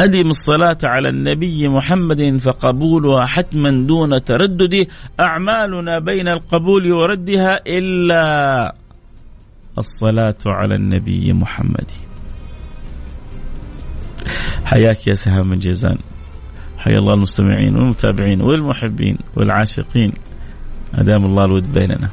أدم 0.00 0.30
الصلاة 0.30 0.78
على 0.84 1.08
النبي 1.08 1.68
محمد 1.68 2.36
فقبولها 2.36 3.26
حتما 3.26 3.86
دون 3.86 4.24
تردد. 4.24 4.86
أعمالنا 5.20 5.98
بين 5.98 6.28
القبول 6.28 6.92
وردها 6.92 7.60
إلا 7.66 8.74
الصلاة 9.78 10.36
على 10.46 10.74
النبي 10.74 11.32
محمد. 11.32 11.90
حياك 14.64 15.06
يا 15.06 15.14
سهام 15.14 15.48
من 15.48 15.58
جيزان. 15.58 15.98
حيا 16.78 16.98
الله 16.98 17.14
المستمعين 17.14 17.76
والمتابعين 17.76 18.40
والمحبين 18.40 19.18
والعاشقين. 19.36 20.12
أدام 20.94 21.24
الله 21.24 21.44
الود 21.44 21.72
بيننا. 21.72 22.08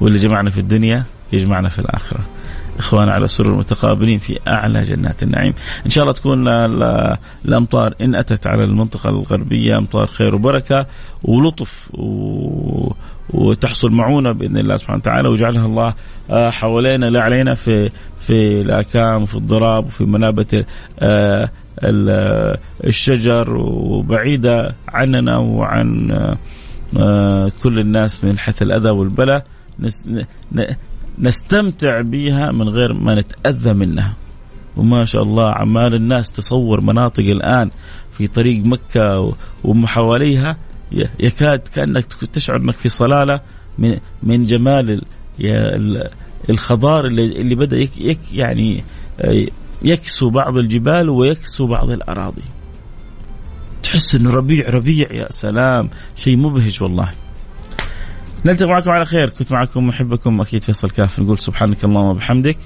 واللي 0.00 0.18
جمعنا 0.18 0.50
في 0.50 0.58
الدنيا 0.58 1.04
يجمعنا 1.32 1.68
في 1.68 1.78
الآخرة. 1.78 2.20
إخوانا 2.78 3.12
على 3.12 3.28
سرر 3.28 3.54
متقابلين 3.56 4.18
في 4.18 4.38
أعلى 4.48 4.82
جنات 4.82 5.22
النعيم. 5.22 5.54
إن 5.86 5.90
شاء 5.90 6.02
الله 6.02 6.14
تكون 6.14 6.48
الأمطار 7.44 7.94
إن 8.00 8.14
أتت 8.14 8.46
على 8.46 8.64
المنطقة 8.64 9.10
الغربية 9.10 9.78
أمطار 9.78 10.06
خير 10.06 10.34
وبركة 10.34 10.86
ولطف 11.24 11.90
و... 11.94 12.92
وتحصل 13.30 13.90
معونة 13.90 14.32
بإذن 14.32 14.56
الله 14.56 14.76
سبحانه 14.76 14.98
وتعالى. 14.98 15.28
ويجعلها 15.28 15.66
الله 15.66 15.94
آه، 16.30 16.50
حوالينا 16.50 17.06
لا 17.06 17.22
علينا 17.22 17.54
في 17.54 17.90
في 18.20 18.60
الآكام 18.60 19.22
وفي 19.22 19.34
الضراب 19.34 19.86
وفي 19.86 20.04
منابت 20.04 20.66
آه، 20.98 21.50
الشجر 22.84 23.56
وبعيدة 23.56 24.74
عننا 24.88 25.36
وعن 25.36 26.10
آه، 26.10 26.38
كل 27.62 27.78
الناس 27.78 28.24
من 28.24 28.38
حيث 28.38 28.62
الأذى 28.62 28.90
والبلاء 28.90 29.46
نستمتع 31.18 32.00
بها 32.00 32.52
من 32.52 32.68
غير 32.68 32.92
ما 32.92 33.14
نتأذى 33.14 33.72
منها. 33.72 34.16
وما 34.76 35.04
شاء 35.04 35.22
الله 35.22 35.50
عمال 35.50 35.94
الناس 35.94 36.32
تصور 36.32 36.80
مناطق 36.80 37.24
الآن 37.24 37.70
في 38.16 38.26
طريق 38.26 38.64
مكة 38.64 39.34
ومحاوليها 39.64 40.56
يكاد 41.20 41.58
كأنك 41.58 42.04
تشعر 42.04 42.56
أنك 42.56 42.74
في 42.74 42.88
صلالة 42.88 43.40
من 43.78 43.98
من 44.22 44.44
جمال 44.44 45.02
الخضار 46.50 47.06
اللي, 47.06 47.40
اللي 47.40 47.54
بدأ 47.54 47.76
يك 47.78 48.20
يعني 48.32 48.84
يكسو 49.82 50.30
بعض 50.30 50.58
الجبال 50.58 51.08
ويكسو 51.08 51.66
بعض 51.66 51.90
الأراضي. 51.90 52.42
تحس 53.84 54.14
إنه 54.14 54.30
ربيع 54.30 54.70
ربيع 54.70 55.12
يا 55.12 55.26
سلام. 55.30 55.90
شيء 56.16 56.36
مبهج 56.36 56.82
والله. 56.82 57.10
نلتقي 58.44 58.68
معكم 58.68 58.90
على 58.90 59.04
خير. 59.04 59.28
كنت 59.28 59.52
معكم 59.52 59.86
محبكم 59.86 60.40
أكيد 60.40 60.62
فيصل 60.62 60.90
كاف. 60.90 61.20
نقول 61.20 61.38
سبحانك 61.38 61.84
اللهم 61.84 62.06
وبحمدك. 62.06 62.58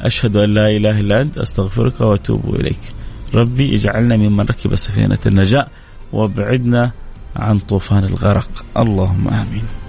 أشهد 0.00 0.36
أن 0.36 0.54
لا 0.54 0.76
إله 0.76 1.00
إلا 1.00 1.20
أنت. 1.20 1.38
أستغفرك 1.38 2.00
وأتوب 2.00 2.54
إليك. 2.54 2.80
ربي 3.34 3.74
اجعلنا 3.74 4.16
ممن 4.16 4.40
ركب 4.40 4.74
سفينة 4.74 5.18
النجاة 5.26 5.66
وابعدنا 6.12 6.92
عن 7.36 7.58
طوفان 7.58 8.04
الغرق. 8.04 8.64
اللهم 8.76 9.28
آمين. 9.28 9.81